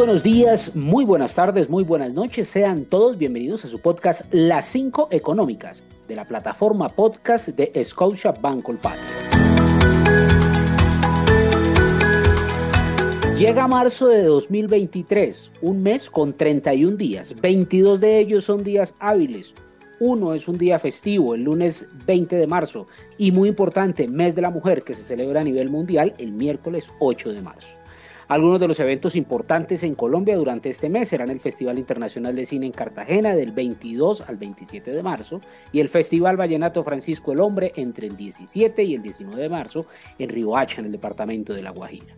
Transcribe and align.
buenos 0.00 0.22
días, 0.22 0.74
muy 0.74 1.04
buenas 1.04 1.34
tardes, 1.34 1.68
muy 1.68 1.84
buenas 1.84 2.14
noches. 2.14 2.48
Sean 2.48 2.86
todos 2.86 3.18
bienvenidos 3.18 3.66
a 3.66 3.68
su 3.68 3.80
podcast 3.80 4.22
Las 4.32 4.64
5 4.64 5.08
Económicas 5.10 5.82
de 6.08 6.16
la 6.16 6.26
plataforma 6.26 6.88
podcast 6.88 7.48
de 7.48 7.70
Scotia 7.84 8.32
Banco 8.32 8.74
Patria. 8.76 9.04
Llega 13.36 13.68
marzo 13.68 14.08
de 14.08 14.22
2023, 14.22 15.50
un 15.60 15.82
mes 15.82 16.08
con 16.08 16.32
31 16.32 16.96
días. 16.96 17.38
22 17.38 18.00
de 18.00 18.20
ellos 18.20 18.44
son 18.44 18.64
días 18.64 18.94
hábiles. 19.00 19.52
Uno 19.98 20.32
es 20.32 20.48
un 20.48 20.56
día 20.56 20.78
festivo, 20.78 21.34
el 21.34 21.42
lunes 21.42 21.86
20 22.06 22.36
de 22.36 22.46
marzo. 22.46 22.86
Y 23.18 23.32
muy 23.32 23.50
importante, 23.50 24.08
mes 24.08 24.34
de 24.34 24.40
la 24.40 24.50
mujer 24.50 24.82
que 24.82 24.94
se 24.94 25.02
celebra 25.02 25.42
a 25.42 25.44
nivel 25.44 25.68
mundial 25.68 26.14
el 26.16 26.32
miércoles 26.32 26.86
8 27.00 27.34
de 27.34 27.42
marzo. 27.42 27.79
Algunos 28.30 28.60
de 28.60 28.68
los 28.68 28.78
eventos 28.78 29.16
importantes 29.16 29.82
en 29.82 29.96
Colombia 29.96 30.36
durante 30.36 30.70
este 30.70 30.88
mes 30.88 31.08
serán 31.08 31.30
el 31.30 31.40
Festival 31.40 31.80
Internacional 31.80 32.36
de 32.36 32.46
Cine 32.46 32.66
en 32.66 32.70
Cartagena 32.70 33.34
del 33.34 33.50
22 33.50 34.20
al 34.20 34.36
27 34.36 34.92
de 34.92 35.02
marzo 35.02 35.40
y 35.72 35.80
el 35.80 35.88
Festival 35.88 36.36
Vallenato 36.36 36.84
Francisco 36.84 37.32
el 37.32 37.40
Hombre 37.40 37.72
entre 37.74 38.06
el 38.06 38.16
17 38.16 38.84
y 38.84 38.94
el 38.94 39.02
19 39.02 39.42
de 39.42 39.48
marzo 39.48 39.86
en 40.16 40.28
Riohacha, 40.28 40.78
en 40.78 40.86
el 40.86 40.92
departamento 40.92 41.52
de 41.52 41.62
La 41.62 41.72
Guajira. 41.72 42.14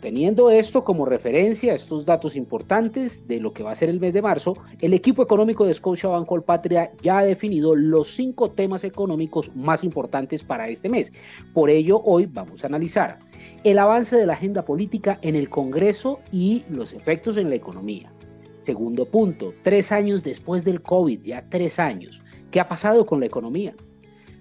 Teniendo 0.00 0.48
esto 0.50 0.84
como 0.84 1.06
referencia, 1.06 1.74
estos 1.74 2.06
datos 2.06 2.36
importantes 2.36 3.26
de 3.26 3.40
lo 3.40 3.52
que 3.52 3.64
va 3.64 3.72
a 3.72 3.74
ser 3.74 3.88
el 3.88 3.98
mes 3.98 4.12
de 4.12 4.22
marzo, 4.22 4.56
el 4.80 4.94
equipo 4.94 5.24
económico 5.24 5.64
de 5.64 5.74
Scotia 5.74 6.08
Banco 6.08 6.40
Patria 6.40 6.92
ya 7.02 7.18
ha 7.18 7.24
definido 7.24 7.74
los 7.74 8.14
cinco 8.14 8.52
temas 8.52 8.84
económicos 8.84 9.50
más 9.56 9.82
importantes 9.82 10.44
para 10.44 10.68
este 10.68 10.88
mes. 10.88 11.12
Por 11.52 11.68
ello, 11.68 12.00
hoy 12.04 12.26
vamos 12.26 12.62
a 12.62 12.68
analizar 12.68 13.18
el 13.64 13.78
avance 13.80 14.16
de 14.16 14.26
la 14.26 14.34
agenda 14.34 14.64
política 14.64 15.18
en 15.20 15.34
el 15.34 15.50
Congreso 15.50 16.20
y 16.30 16.62
los 16.70 16.92
efectos 16.92 17.36
en 17.36 17.48
la 17.48 17.56
economía. 17.56 18.12
Segundo 18.60 19.06
punto, 19.06 19.52
tres 19.62 19.90
años 19.90 20.22
después 20.22 20.64
del 20.64 20.80
COVID, 20.80 21.22
ya 21.22 21.44
tres 21.48 21.80
años, 21.80 22.22
¿qué 22.52 22.60
ha 22.60 22.68
pasado 22.68 23.04
con 23.04 23.18
la 23.18 23.26
economía? 23.26 23.74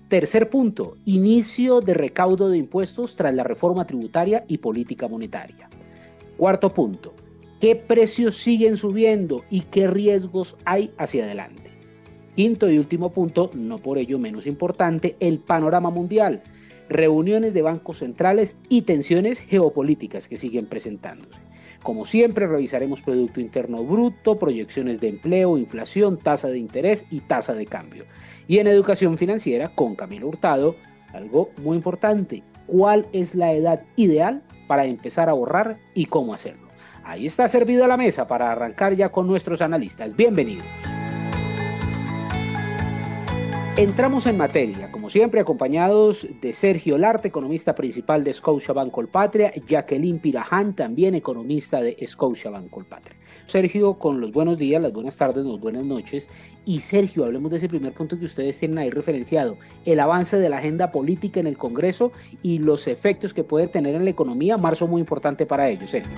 Tercer 0.10 0.50
punto, 0.50 0.96
inicio 1.04 1.82
de 1.82 1.94
recaudo 1.94 2.48
de 2.48 2.58
impuestos 2.58 3.18
tras 3.18 3.34
la 3.34 3.44
reforma 3.44 3.86
tributaria 3.86 4.46
y 4.48 4.60
política 4.60 5.10
monetaria. 5.10 5.68
Cuarto 6.38 6.74
punto, 6.74 7.14
¿qué 7.60 7.76
precios 7.76 8.38
siguen 8.38 8.78
subiendo 8.78 9.44
y 9.50 9.62
qué 9.64 9.88
riesgos 9.88 10.56
hay 10.64 10.92
hacia 10.98 11.26
adelante? 11.26 11.72
Quinto 12.38 12.72
y 12.72 12.78
último 12.78 13.12
punto, 13.12 13.52
no 13.54 13.80
por 13.80 13.98
ello 13.98 14.18
menos 14.18 14.48
importante, 14.48 15.18
el 15.20 15.40
panorama 15.40 15.90
mundial, 15.90 16.42
reuniones 16.88 17.54
de 17.54 17.64
bancos 17.64 17.98
centrales 17.98 18.56
y 18.70 18.84
tensiones 18.84 19.42
geopolíticas 19.42 20.30
que 20.30 20.38
siguen 20.38 20.68
presentándose. 20.68 21.42
Como 21.84 22.06
siempre, 22.06 22.48
revisaremos 22.48 23.02
Producto 23.02 23.42
Interno 23.42 23.84
Bruto, 23.84 24.40
proyecciones 24.40 25.00
de 25.02 25.10
empleo, 25.10 25.58
inflación, 25.58 26.18
tasa 26.18 26.48
de 26.48 26.60
interés 26.60 27.06
y 27.12 27.20
tasa 27.22 27.54
de 27.54 27.66
cambio. 27.66 28.06
Y 28.48 28.60
en 28.60 28.68
educación 28.68 29.18
financiera, 29.18 29.70
con 29.76 29.96
Camilo 29.96 30.28
Hurtado, 30.28 30.76
algo 31.14 31.50
muy 31.62 31.76
importante, 31.76 32.44
¿cuál 32.66 33.08
es 33.12 33.36
la 33.36 33.52
edad 33.52 33.84
ideal 33.98 34.42
para 34.68 34.86
empezar 34.86 35.28
a 35.28 35.34
ahorrar 35.34 35.78
y 35.94 36.06
cómo 36.06 36.34
hacerlo? 36.34 36.68
Ahí 37.04 37.26
está 37.26 37.48
servida 37.48 37.88
la 37.88 37.98
mesa 37.98 38.28
para 38.28 38.52
arrancar 38.52 38.94
ya 38.96 39.10
con 39.10 39.28
nuestros 39.28 39.62
analistas. 39.62 40.16
Bienvenidos. 40.16 40.66
Entramos 43.78 44.26
en 44.26 44.38
materia, 44.38 44.92
como 44.92 45.08
siempre, 45.08 45.40
acompañados 45.40 46.28
de 46.42 46.52
Sergio 46.52 46.98
Larte, 46.98 47.28
economista 47.28 47.76
principal 47.76 48.24
de 48.24 48.34
Scotia 48.34 48.74
Banco 48.74 49.06
Patria, 49.06 49.54
Jacqueline 49.68 50.18
Piraján, 50.18 50.76
también 50.76 51.14
economista 51.14 51.80
de 51.80 51.96
Scotia 52.08 52.50
Banco 52.50 52.84
Patria. 52.90 53.16
Sergio, 53.46 53.94
con 54.00 54.20
los 54.20 54.32
buenos 54.32 54.58
días, 54.58 54.82
las 54.82 54.92
buenas 54.92 55.16
tardes, 55.16 55.46
las 55.46 55.60
buenas 55.60 55.84
noches. 55.84 56.28
Y 56.66 56.80
Sergio, 56.80 57.26
hablemos 57.26 57.52
de 57.52 57.58
ese 57.58 57.70
primer 57.70 57.94
punto 57.94 58.18
que 58.18 58.26
ustedes 58.26 58.58
tienen 58.58 58.80
ahí 58.80 58.90
referenciado, 58.90 59.58
el 59.86 60.00
avance 60.00 60.40
de 60.40 60.50
la 60.50 60.58
agenda 60.58 60.92
política 60.92 61.40
en 61.40 61.46
el 61.46 61.60
Congreso 61.60 62.12
y 62.42 62.58
los 62.58 62.88
efectos 62.88 63.32
que 63.32 63.44
puede 63.44 63.68
tener 63.68 63.94
en 63.94 64.06
la 64.06 64.10
economía. 64.10 64.58
Marzo 64.58 64.88
muy 64.88 65.02
importante 65.02 65.46
para 65.46 65.70
ellos, 65.70 65.92
Sergio. 65.92 66.18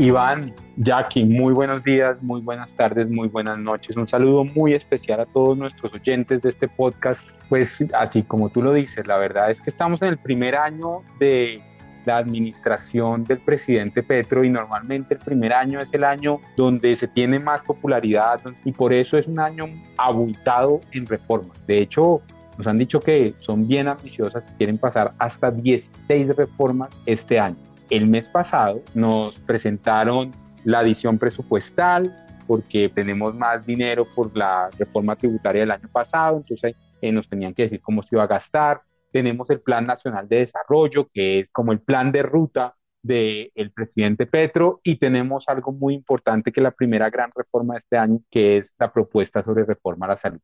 Iván, 0.00 0.52
Jackie, 0.76 1.24
muy 1.24 1.52
buenos 1.52 1.84
días, 1.84 2.20
muy 2.20 2.40
buenas 2.40 2.74
tardes, 2.74 3.08
muy 3.08 3.28
buenas 3.28 3.58
noches. 3.58 3.96
Un 3.96 4.08
saludo 4.08 4.44
muy 4.44 4.72
especial 4.72 5.20
a 5.20 5.26
todos 5.26 5.56
nuestros 5.56 5.94
oyentes 5.94 6.42
de 6.42 6.50
este 6.50 6.66
podcast. 6.66 7.20
Pues 7.48 7.84
así 7.94 8.24
como 8.24 8.48
tú 8.48 8.60
lo 8.60 8.72
dices, 8.72 9.06
la 9.06 9.18
verdad 9.18 9.52
es 9.52 9.60
que 9.60 9.70
estamos 9.70 10.02
en 10.02 10.08
el 10.08 10.18
primer 10.18 10.56
año 10.56 11.02
de 11.20 11.62
la 12.06 12.16
administración 12.16 13.22
del 13.22 13.38
presidente 13.38 14.02
Petro 14.02 14.42
y 14.42 14.50
normalmente 14.50 15.14
el 15.14 15.20
primer 15.20 15.52
año 15.52 15.80
es 15.80 15.94
el 15.94 16.02
año 16.02 16.40
donde 16.56 16.96
se 16.96 17.06
tiene 17.06 17.38
más 17.38 17.62
popularidad 17.62 18.40
y 18.64 18.72
por 18.72 18.92
eso 18.92 19.16
es 19.16 19.28
un 19.28 19.38
año 19.38 19.66
abultado 19.96 20.80
en 20.90 21.06
reformas. 21.06 21.64
De 21.68 21.78
hecho, 21.78 22.20
nos 22.58 22.66
han 22.66 22.78
dicho 22.78 22.98
que 22.98 23.34
son 23.38 23.68
bien 23.68 23.86
ambiciosas 23.86 24.48
y 24.50 24.56
quieren 24.56 24.76
pasar 24.76 25.14
hasta 25.18 25.52
16 25.52 26.34
reformas 26.34 26.90
este 27.06 27.38
año. 27.38 27.73
El 27.90 28.06
mes 28.06 28.28
pasado 28.28 28.82
nos 28.94 29.38
presentaron 29.40 30.32
la 30.64 30.78
adición 30.78 31.18
presupuestal 31.18 32.24
porque 32.46 32.88
tenemos 32.88 33.34
más 33.34 33.64
dinero 33.64 34.06
por 34.14 34.36
la 34.36 34.70
reforma 34.78 35.16
tributaria 35.16 35.60
del 35.60 35.70
año 35.70 35.88
pasado, 35.92 36.38
entonces 36.38 36.74
eh, 37.00 37.12
nos 37.12 37.28
tenían 37.28 37.54
que 37.54 37.64
decir 37.64 37.80
cómo 37.80 38.02
se 38.02 38.16
iba 38.16 38.22
a 38.22 38.26
gastar. 38.26 38.82
Tenemos 39.12 39.48
el 39.50 39.60
Plan 39.60 39.86
Nacional 39.86 40.28
de 40.28 40.38
Desarrollo, 40.38 41.08
que 41.12 41.40
es 41.40 41.52
como 41.52 41.72
el 41.72 41.80
plan 41.80 42.12
de 42.12 42.22
ruta 42.22 42.74
del 43.02 43.72
presidente 43.74 44.26
Petro, 44.26 44.80
y 44.82 44.96
tenemos 44.96 45.44
algo 45.48 45.72
muy 45.72 45.94
importante 45.94 46.50
que 46.50 46.60
es 46.60 46.64
la 46.64 46.70
primera 46.70 47.10
gran 47.10 47.30
reforma 47.34 47.74
de 47.74 47.78
este 47.78 47.98
año, 47.98 48.20
que 48.30 48.58
es 48.58 48.74
la 48.78 48.92
propuesta 48.92 49.42
sobre 49.42 49.64
reforma 49.64 50.06
a 50.06 50.10
la 50.10 50.16
salud. 50.16 50.40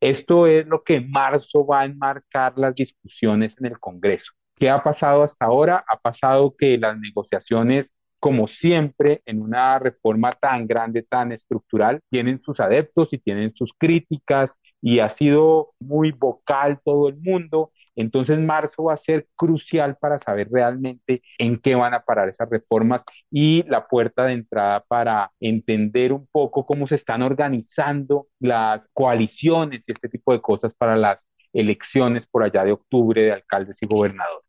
Esto 0.00 0.46
es 0.46 0.66
lo 0.66 0.84
que 0.84 0.96
en 0.96 1.10
marzo 1.10 1.66
va 1.66 1.80
a 1.80 1.84
enmarcar 1.86 2.52
las 2.58 2.74
discusiones 2.74 3.56
en 3.58 3.66
el 3.66 3.80
Congreso. 3.80 4.32
¿Qué 4.56 4.70
ha 4.70 4.82
pasado 4.82 5.22
hasta 5.22 5.44
ahora? 5.46 5.84
Ha 5.88 5.98
pasado 5.98 6.54
que 6.56 6.78
las 6.78 6.98
negociaciones, 6.98 7.92
como 8.18 8.48
siempre, 8.48 9.22
en 9.26 9.42
una 9.42 9.78
reforma 9.78 10.32
tan 10.32 10.66
grande, 10.66 11.02
tan 11.02 11.30
estructural, 11.32 12.00
tienen 12.10 12.40
sus 12.42 12.58
adeptos 12.60 13.12
y 13.12 13.18
tienen 13.18 13.54
sus 13.54 13.72
críticas 13.78 14.52
y 14.80 15.00
ha 15.00 15.08
sido 15.10 15.74
muy 15.78 16.12
vocal 16.12 16.80
todo 16.84 17.08
el 17.08 17.16
mundo. 17.18 17.70
Entonces, 17.94 18.38
marzo 18.38 18.84
va 18.84 18.94
a 18.94 18.96
ser 18.96 19.26
crucial 19.36 19.96
para 19.98 20.18
saber 20.18 20.48
realmente 20.50 21.22
en 21.38 21.58
qué 21.60 21.74
van 21.74 21.92
a 21.94 22.00
parar 22.04 22.28
esas 22.28 22.48
reformas 22.50 23.02
y 23.30 23.62
la 23.68 23.86
puerta 23.88 24.24
de 24.24 24.32
entrada 24.34 24.84
para 24.88 25.32
entender 25.40 26.12
un 26.14 26.26
poco 26.32 26.64
cómo 26.66 26.86
se 26.86 26.94
están 26.96 27.22
organizando 27.22 28.28
las 28.38 28.88
coaliciones 28.94 29.84
y 29.88 29.92
este 29.92 30.08
tipo 30.08 30.32
de 30.32 30.40
cosas 30.40 30.74
para 30.74 30.96
las 30.96 31.26
elecciones 31.52 32.26
por 32.26 32.42
allá 32.42 32.64
de 32.64 32.72
octubre 32.72 33.22
de 33.22 33.32
alcaldes 33.32 33.78
y 33.82 33.86
gobernadores. 33.86 34.45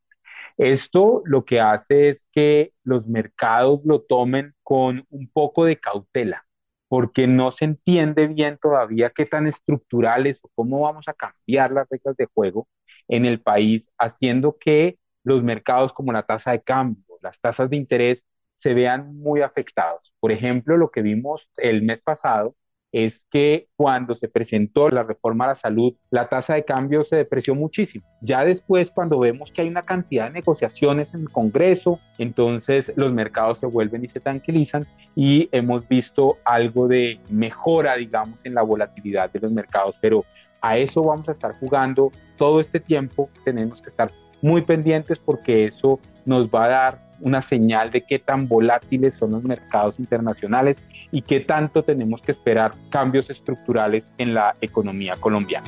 Esto 0.57 1.21
lo 1.25 1.45
que 1.45 1.59
hace 1.61 2.09
es 2.09 2.25
que 2.31 2.73
los 2.83 3.07
mercados 3.07 3.81
lo 3.85 4.01
tomen 4.01 4.55
con 4.63 5.05
un 5.09 5.29
poco 5.29 5.65
de 5.65 5.77
cautela, 5.79 6.45
porque 6.87 7.27
no 7.27 7.51
se 7.51 7.65
entiende 7.65 8.27
bien 8.27 8.57
todavía 8.61 9.11
qué 9.11 9.25
tan 9.25 9.47
estructurales 9.47 10.39
o 10.43 10.49
cómo 10.55 10.81
vamos 10.81 11.07
a 11.07 11.13
cambiar 11.13 11.71
las 11.71 11.87
reglas 11.89 12.17
de 12.17 12.27
juego 12.33 12.67
en 13.07 13.25
el 13.25 13.39
país, 13.41 13.89
haciendo 13.97 14.57
que 14.57 14.97
los 15.23 15.43
mercados 15.43 15.93
como 15.93 16.11
la 16.13 16.23
tasa 16.23 16.51
de 16.51 16.61
cambio, 16.63 17.03
las 17.21 17.39
tasas 17.39 17.69
de 17.69 17.77
interés 17.77 18.25
se 18.57 18.73
vean 18.73 19.15
muy 19.17 19.41
afectados. 19.41 20.13
Por 20.19 20.31
ejemplo, 20.31 20.77
lo 20.77 20.89
que 20.91 21.01
vimos 21.03 21.47
el 21.57 21.83
mes 21.83 22.01
pasado 22.01 22.55
es 22.91 23.25
que 23.25 23.67
cuando 23.75 24.15
se 24.15 24.27
presentó 24.27 24.89
la 24.89 25.03
reforma 25.03 25.45
a 25.45 25.49
la 25.49 25.55
salud, 25.55 25.93
la 26.09 26.29
tasa 26.29 26.53
de 26.53 26.63
cambio 26.63 27.03
se 27.03 27.17
depreció 27.17 27.53
muchísimo. 27.53 28.05
Ya 28.21 28.45
después, 28.45 28.89
cuando 28.91 29.19
vemos 29.19 29.51
que 29.51 29.61
hay 29.61 29.67
una 29.67 29.83
cantidad 29.83 30.25
de 30.25 30.31
negociaciones 30.31 31.13
en 31.13 31.21
el 31.21 31.29
Congreso, 31.29 31.99
entonces 32.17 32.91
los 32.95 33.11
mercados 33.11 33.59
se 33.59 33.65
vuelven 33.65 34.05
y 34.05 34.07
se 34.07 34.19
tranquilizan 34.19 34.87
y 35.15 35.49
hemos 35.51 35.87
visto 35.87 36.37
algo 36.45 36.87
de 36.87 37.19
mejora, 37.29 37.95
digamos, 37.95 38.45
en 38.45 38.55
la 38.55 38.61
volatilidad 38.61 39.31
de 39.31 39.39
los 39.39 39.51
mercados, 39.51 39.95
pero 40.01 40.23
a 40.61 40.77
eso 40.77 41.03
vamos 41.03 41.29
a 41.29 41.33
estar 41.33 41.53
jugando 41.59 42.11
todo 42.37 42.59
este 42.59 42.79
tiempo. 42.79 43.29
Tenemos 43.43 43.81
que 43.81 43.89
estar 43.89 44.11
muy 44.41 44.61
pendientes 44.61 45.19
porque 45.19 45.65
eso 45.65 45.99
nos 46.25 46.47
va 46.47 46.65
a 46.65 46.69
dar 46.69 47.07
una 47.19 47.41
señal 47.41 47.91
de 47.91 48.01
qué 48.01 48.19
tan 48.19 48.47
volátiles 48.47 49.15
son 49.15 49.31
los 49.31 49.43
mercados 49.43 49.99
internacionales 49.99 50.77
y 51.11 51.21
qué 51.21 51.39
tanto 51.39 51.83
tenemos 51.83 52.21
que 52.21 52.31
esperar 52.31 52.73
cambios 52.89 53.29
estructurales 53.29 54.11
en 54.17 54.33
la 54.33 54.55
economía 54.61 55.15
colombiana. 55.19 55.67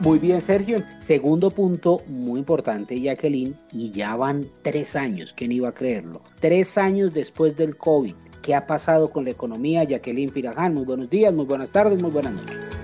Muy 0.00 0.20
bien, 0.20 0.40
Sergio. 0.40 0.84
Segundo 0.96 1.50
punto, 1.50 2.02
muy 2.06 2.38
importante, 2.38 3.00
Jacqueline, 3.00 3.56
y 3.72 3.90
ya 3.90 4.14
van 4.14 4.48
tres 4.62 4.94
años, 4.94 5.34
¿quién 5.36 5.50
iba 5.50 5.70
a 5.70 5.74
creerlo? 5.74 6.22
Tres 6.38 6.78
años 6.78 7.12
después 7.12 7.56
del 7.56 7.76
COVID. 7.76 8.14
¿Qué 8.40 8.54
ha 8.54 8.66
pasado 8.66 9.10
con 9.10 9.24
la 9.24 9.30
economía? 9.30 9.82
Jacqueline 9.82 10.30
Piraján, 10.30 10.74
muy 10.74 10.84
buenos 10.84 11.10
días, 11.10 11.34
muy 11.34 11.44
buenas 11.44 11.72
tardes, 11.72 12.00
muy 12.00 12.12
buenas 12.12 12.32
noches. 12.32 12.77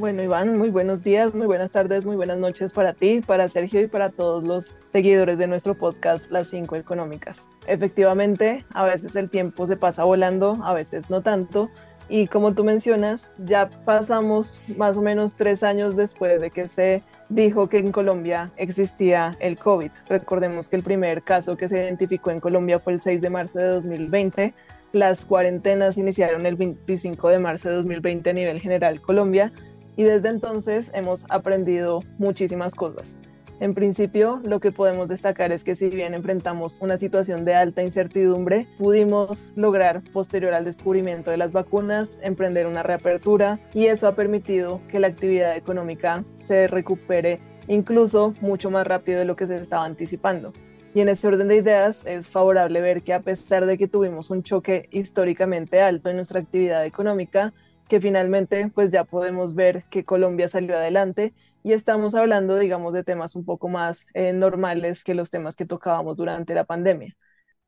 Bueno, 0.00 0.22
Iván, 0.22 0.56
muy 0.56 0.70
buenos 0.70 1.02
días, 1.02 1.34
muy 1.34 1.46
buenas 1.46 1.72
tardes, 1.72 2.06
muy 2.06 2.16
buenas 2.16 2.38
noches 2.38 2.72
para 2.72 2.94
ti, 2.94 3.20
para 3.20 3.50
Sergio 3.50 3.82
y 3.82 3.86
para 3.86 4.08
todos 4.08 4.42
los 4.42 4.74
seguidores 4.92 5.36
de 5.36 5.46
nuestro 5.46 5.74
podcast 5.74 6.30
Las 6.30 6.48
Cinco 6.48 6.74
Económicas. 6.76 7.42
Efectivamente, 7.66 8.64
a 8.72 8.84
veces 8.84 9.14
el 9.14 9.28
tiempo 9.28 9.66
se 9.66 9.76
pasa 9.76 10.02
volando, 10.04 10.58
a 10.62 10.72
veces 10.72 11.10
no 11.10 11.20
tanto, 11.20 11.68
y 12.08 12.28
como 12.28 12.54
tú 12.54 12.64
mencionas, 12.64 13.30
ya 13.44 13.68
pasamos 13.84 14.58
más 14.74 14.96
o 14.96 15.02
menos 15.02 15.34
tres 15.34 15.62
años 15.62 15.96
después 15.96 16.40
de 16.40 16.50
que 16.50 16.66
se 16.66 17.02
dijo 17.28 17.68
que 17.68 17.76
en 17.76 17.92
Colombia 17.92 18.50
existía 18.56 19.36
el 19.38 19.58
COVID. 19.58 19.90
Recordemos 20.08 20.70
que 20.70 20.76
el 20.76 20.82
primer 20.82 21.22
caso 21.22 21.58
que 21.58 21.68
se 21.68 21.76
identificó 21.76 22.30
en 22.30 22.40
Colombia 22.40 22.78
fue 22.78 22.94
el 22.94 23.02
6 23.02 23.20
de 23.20 23.28
marzo 23.28 23.58
de 23.58 23.66
2020. 23.66 24.54
Las 24.92 25.26
cuarentenas 25.26 25.98
iniciaron 25.98 26.46
el 26.46 26.56
25 26.56 27.28
de 27.28 27.38
marzo 27.38 27.68
de 27.68 27.74
2020 27.76 28.30
a 28.30 28.32
nivel 28.32 28.60
general 28.60 29.02
Colombia 29.02 29.52
y 29.96 30.04
desde 30.04 30.28
entonces 30.28 30.90
hemos 30.94 31.26
aprendido 31.28 32.02
muchísimas 32.18 32.74
cosas. 32.74 33.16
En 33.60 33.74
principio, 33.74 34.40
lo 34.44 34.58
que 34.58 34.72
podemos 34.72 35.06
destacar 35.06 35.52
es 35.52 35.64
que 35.64 35.76
si 35.76 35.90
bien 35.90 36.14
enfrentamos 36.14 36.78
una 36.80 36.96
situación 36.96 37.44
de 37.44 37.54
alta 37.54 37.82
incertidumbre, 37.82 38.66
pudimos 38.78 39.50
lograr, 39.54 40.02
posterior 40.14 40.54
al 40.54 40.64
descubrimiento 40.64 41.30
de 41.30 41.36
las 41.36 41.52
vacunas, 41.52 42.18
emprender 42.22 42.66
una 42.66 42.82
reapertura 42.82 43.60
y 43.74 43.86
eso 43.86 44.08
ha 44.08 44.14
permitido 44.14 44.80
que 44.88 44.98
la 44.98 45.08
actividad 45.08 45.56
económica 45.58 46.24
se 46.46 46.68
recupere 46.68 47.38
incluso 47.68 48.34
mucho 48.40 48.70
más 48.70 48.86
rápido 48.86 49.18
de 49.18 49.26
lo 49.26 49.36
que 49.36 49.46
se 49.46 49.58
estaba 49.58 49.84
anticipando. 49.84 50.54
Y 50.94 51.02
en 51.02 51.10
este 51.10 51.28
orden 51.28 51.48
de 51.48 51.56
ideas 51.56 52.02
es 52.06 52.28
favorable 52.28 52.80
ver 52.80 53.02
que 53.02 53.12
a 53.12 53.20
pesar 53.20 53.66
de 53.66 53.76
que 53.76 53.86
tuvimos 53.86 54.30
un 54.30 54.42
choque 54.42 54.88
históricamente 54.90 55.82
alto 55.82 56.08
en 56.08 56.16
nuestra 56.16 56.40
actividad 56.40 56.84
económica, 56.86 57.52
que 57.90 58.00
finalmente 58.00 58.70
pues 58.72 58.90
ya 58.90 59.04
podemos 59.04 59.54
ver 59.56 59.84
que 59.90 60.04
Colombia 60.04 60.48
salió 60.48 60.76
adelante 60.76 61.34
y 61.64 61.72
estamos 61.72 62.14
hablando, 62.14 62.56
digamos, 62.56 62.92
de 62.92 63.02
temas 63.02 63.34
un 63.34 63.44
poco 63.44 63.68
más 63.68 64.06
eh, 64.14 64.32
normales 64.32 65.02
que 65.02 65.14
los 65.14 65.30
temas 65.30 65.56
que 65.56 65.66
tocábamos 65.66 66.16
durante 66.16 66.54
la 66.54 66.64
pandemia. 66.64 67.16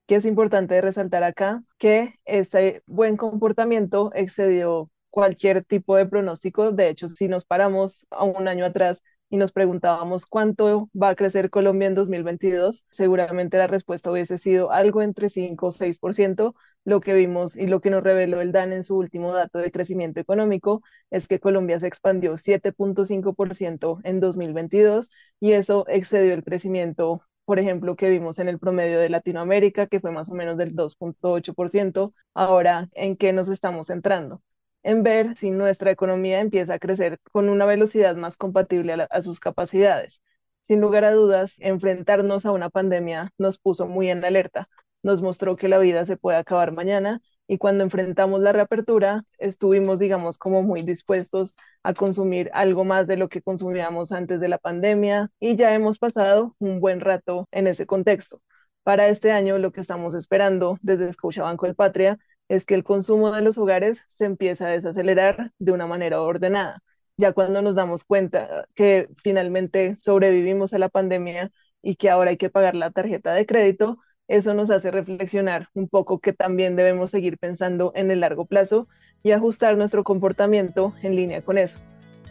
Que 0.07 0.17
es 0.17 0.25
importante 0.25 0.81
resaltar 0.81 1.25
acá 1.25 1.65
que 1.77 2.21
ese 2.25 2.83
buen 2.87 3.17
comportamiento 3.17 4.13
excedió 4.15 4.91
cualquier 5.11 5.65
tipo 5.65 5.97
de 5.97 6.07
pronóstico. 6.07 6.71
De 6.71 6.89
hecho, 6.89 7.09
si 7.09 7.27
nos 7.27 7.45
paramos 7.45 8.07
a 8.11 8.23
un 8.25 8.47
año 8.47 8.65
atrás 8.65 9.03
y 9.33 9.39
nos 9.39 9.51
preguntábamos 9.51 10.27
cuánto 10.27 10.91
va 10.95 11.09
a 11.09 11.15
crecer 11.15 11.49
Colombia 11.49 11.89
en 11.89 11.95
2022, 11.95 12.85
seguramente 12.91 13.57
la 13.57 13.67
respuesta 13.67 14.11
hubiese 14.11 14.37
sido 14.37 14.71
algo 14.73 15.01
entre 15.01 15.31
5 15.31 15.69
o 15.69 15.73
6%. 15.73 16.55
Lo 16.85 17.01
que 17.01 17.15
vimos 17.15 17.57
y 17.57 17.67
lo 17.67 17.81
que 17.81 17.89
nos 17.89 18.03
reveló 18.03 18.43
el 18.43 18.53
DAN 18.53 18.75
en 18.75 18.85
su 18.85 18.95
último 18.95 19.33
dato 19.33 19.59
de 19.59 19.71
crecimiento 19.73 20.21
económico 20.21 20.83
es 21.11 21.27
que 21.29 21.41
Colombia 21.41 21.81
se 21.81 21.87
expandió 21.87 22.37
7.5% 22.37 24.01
en 24.05 24.21
2022 24.21 25.09
y 25.41 25.53
eso 25.53 25.87
excedió 25.89 26.35
el 26.35 26.45
crecimiento 26.45 27.23
por 27.47 27.59
ejemplo, 27.59 27.97
que 27.97 28.11
vimos 28.11 28.39
en 28.39 28.49
el 28.49 28.59
promedio 28.59 29.01
de 29.01 29.09
Latinoamérica, 29.09 29.87
que 29.87 30.01
fue 30.01 30.13
más 30.13 30.31
o 30.31 30.35
menos 30.35 30.57
del 30.57 30.75
2.8%. 30.77 32.15
Ahora, 32.35 32.89
¿en 32.93 33.17
qué 33.17 33.33
nos 33.33 33.49
estamos 33.49 33.89
centrando? 33.89 34.43
En 34.83 35.03
ver 35.03 35.37
si 35.37 35.51
nuestra 35.51 35.91
economía 35.91 36.41
empieza 36.41 36.75
a 36.75 36.79
crecer 36.79 37.19
con 37.33 37.49
una 37.49 37.67
velocidad 37.67 38.17
más 38.17 38.37
compatible 38.37 38.95
a, 39.09 39.23
sus 39.23 39.41
capacidades. 39.41 40.23
Sin 40.63 40.81
lugar 40.81 41.05
a 41.05 41.13
dudas, 41.13 41.55
enfrentarnos 41.59 42.47
a 42.47 42.53
una 42.53 42.71
pandemia 42.71 43.31
nos 43.39 43.59
puso 43.59 43.87
muy 43.87 44.11
en 44.11 44.25
alerta, 44.25 44.69
nos 45.03 45.23
mostró 45.23 45.57
que 45.57 45.69
la 45.69 45.79
vida 45.79 46.07
se 46.07 46.17
puede 46.17 46.39
acabar 46.39 46.73
mañana 46.73 47.21
y 47.49 47.59
cuando 47.59 47.85
enfrentamos 47.85 48.41
la 48.41 48.53
reapertura 48.53 49.25
estuvimos, 49.39 49.99
digamos, 49.99 50.39
como 50.39 50.63
muy 50.63 50.83
dispuestos 50.83 51.55
a 51.83 51.95
consumir 51.95 52.51
algo 52.55 52.85
más 52.85 53.07
de 53.07 53.17
lo 53.17 53.29
que 53.29 53.43
consumíamos 53.43 54.13
antes 54.13 54.41
de 54.41 54.49
la 54.49 54.59
pandemia 54.59 55.31
y 55.41 55.57
ya 55.57 55.75
hemos 55.75 55.99
pasado 55.99 56.55
un 56.59 56.81
buen 56.81 57.01
rato 57.01 57.49
en 57.51 57.67
ese 57.67 57.87
contexto. 57.87 58.41
Para 58.85 59.09
este 59.09 59.33
año 59.33 59.59
lo 59.59 59.73
que 59.73 59.81
estamos 59.81 60.15
esperando 60.15 60.77
desde 60.83 61.13
Banco 61.41 61.67
del 61.67 61.77
Patria 61.77 62.19
es 62.53 62.67
que 62.67 62.75
el 62.75 62.85
consumo 62.85 63.33
de 63.33 63.41
los 63.41 63.57
hogares 63.57 64.05
se 64.09 64.27
empieza 64.27 64.67
a 64.67 64.71
desacelerar 64.71 65.53
de 65.59 65.73
una 65.73 65.87
manera 65.87 66.21
ordenada. 66.21 66.83
Ya 67.17 67.33
cuando 67.33 67.63
nos 67.63 67.77
damos 67.77 68.05
cuenta 68.05 68.67
que 68.75 69.09
finalmente 69.23 69.97
sobrevivimos 69.97 70.75
a 70.75 70.79
la 70.79 70.91
pandemia 70.91 71.51
y 71.81 71.97
que 71.97 72.11
ahora 72.11 72.29
hay 72.29 72.37
que 72.37 72.51
pagar 72.51 72.75
la 72.75 72.91
tarjeta 72.91 73.33
de 73.33 73.47
crédito, 73.47 74.01
eso 74.29 74.53
nos 74.53 74.71
hace 74.71 74.91
reflexionar 74.91 75.69
un 75.73 75.89
poco 75.89 76.21
que 76.21 76.35
también 76.35 76.77
debemos 76.77 77.11
seguir 77.11 77.39
pensando 77.39 77.91
en 77.95 78.11
el 78.11 78.21
largo 78.21 78.45
plazo 78.45 78.87
y 79.23 79.31
ajustar 79.31 79.79
nuestro 79.79 80.05
comportamiento 80.05 80.93
en 81.03 81.17
línea 81.17 81.41
con 81.41 81.57
eso. 81.57 81.79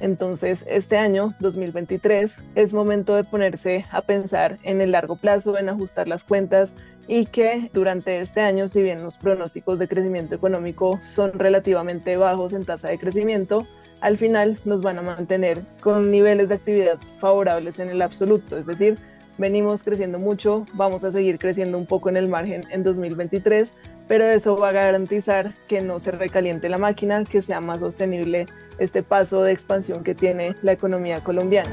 Entonces, 0.02 0.66
este 0.68 0.98
año, 0.98 1.36
2023, 1.40 2.36
es 2.54 2.74
momento 2.74 3.16
de 3.16 3.24
ponerse 3.24 3.86
a 3.92 4.04
pensar 4.04 4.60
en 4.62 4.82
el 4.82 4.92
largo 4.92 5.16
plazo, 5.16 5.58
en 5.58 5.70
ajustar 5.70 6.08
las 6.08 6.24
cuentas 6.24 6.74
y 7.12 7.26
que 7.26 7.70
durante 7.74 8.22
este 8.22 8.40
año, 8.40 8.70
si 8.70 8.82
bien 8.82 9.04
los 9.04 9.18
pronósticos 9.18 9.78
de 9.80 9.90
crecimiento 9.90 10.34
económico 10.34 10.98
son 11.02 11.34
relativamente 11.34 12.16
bajos 12.16 12.54
en 12.54 12.64
tasa 12.64 12.88
de 12.88 12.98
crecimiento, 12.98 13.68
al 14.00 14.18
final 14.18 14.58
nos 14.64 14.82
van 14.82 14.98
a 14.98 15.02
mantener 15.02 15.62
con 15.82 16.10
niveles 16.10 16.48
de 16.48 16.56
actividad 16.56 16.98
favorables 17.20 17.80
en 17.80 17.90
el 17.90 18.02
absoluto, 18.02 18.56
es 18.56 18.66
decir, 18.66 18.98
venimos 19.38 19.84
creciendo 19.84 20.20
mucho, 20.20 20.66
vamos 20.72 21.04
a 21.04 21.12
seguir 21.12 21.38
creciendo 21.38 21.78
un 21.78 21.86
poco 21.86 22.08
en 22.08 22.16
el 22.16 22.30
margen 22.30 22.64
en 22.70 22.82
2023, 22.82 23.74
pero 24.08 24.24
eso 24.24 24.58
va 24.58 24.70
a 24.70 24.72
garantizar 24.72 25.54
que 25.68 25.82
no 25.82 26.00
se 26.00 26.12
recaliente 26.12 26.70
la 26.70 26.78
máquina, 26.78 27.26
que 27.26 27.42
sea 27.42 27.60
más 27.60 27.82
sostenible 27.82 28.48
este 28.80 29.04
paso 29.04 29.44
de 29.44 29.52
expansión 29.52 30.06
que 30.06 30.16
tiene 30.16 30.56
la 30.62 30.72
economía 30.72 31.22
colombiana. 31.22 31.70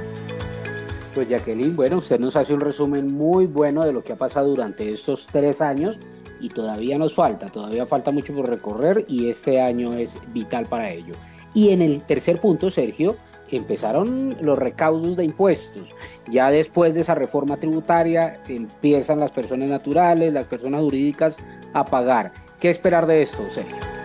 Pues 1.15 1.29
Jacqueline, 1.29 1.75
bueno, 1.75 1.99
usted 1.99 2.21
nos 2.21 2.37
hace 2.37 2.55
un 2.55 2.61
resumen 2.61 3.13
muy 3.13 3.47
bueno 3.47 3.85
de 3.85 3.93
lo 3.93 4.05
que 4.05 4.13
ha 4.13 4.17
pasado 4.17 4.49
durante 4.49 4.93
estos 4.93 5.27
tres 5.27 5.61
años 5.61 5.99
y 6.41 6.49
todavía 6.49 6.99
nos 6.99 7.15
falta, 7.15 7.51
todavía 7.51 7.87
falta 7.87 8.11
mucho 8.11 8.35
por 8.35 8.49
recorrer 8.49 9.05
y 9.09 9.29
este 9.29 9.61
año 9.61 9.95
es 9.95 10.17
vital 10.33 10.67
para 10.67 10.91
ello. 10.91 11.15
Y 11.55 11.71
en 11.71 11.83
el 11.83 12.03
tercer 12.03 12.41
punto, 12.41 12.71
Sergio, 12.71 13.17
empezaron 13.51 14.37
los 14.41 14.59
recaudos 14.59 15.17
de 15.17 15.25
impuestos. 15.25 15.95
Ya 16.31 16.51
después 16.51 16.95
de 16.95 17.01
esa 17.01 17.15
reforma 17.15 17.57
tributaria 17.57 18.41
empiezan 18.47 19.21
las 19.21 19.33
personas 19.33 19.69
naturales, 19.69 20.33
las 20.33 20.47
personas 20.47 20.83
jurídicas 20.83 21.37
a 21.73 21.85
pagar. 21.85 22.33
¿Qué 22.61 22.71
esperar 22.71 23.07
de 23.07 23.23
esto, 23.23 23.43
Sergio? 23.51 23.98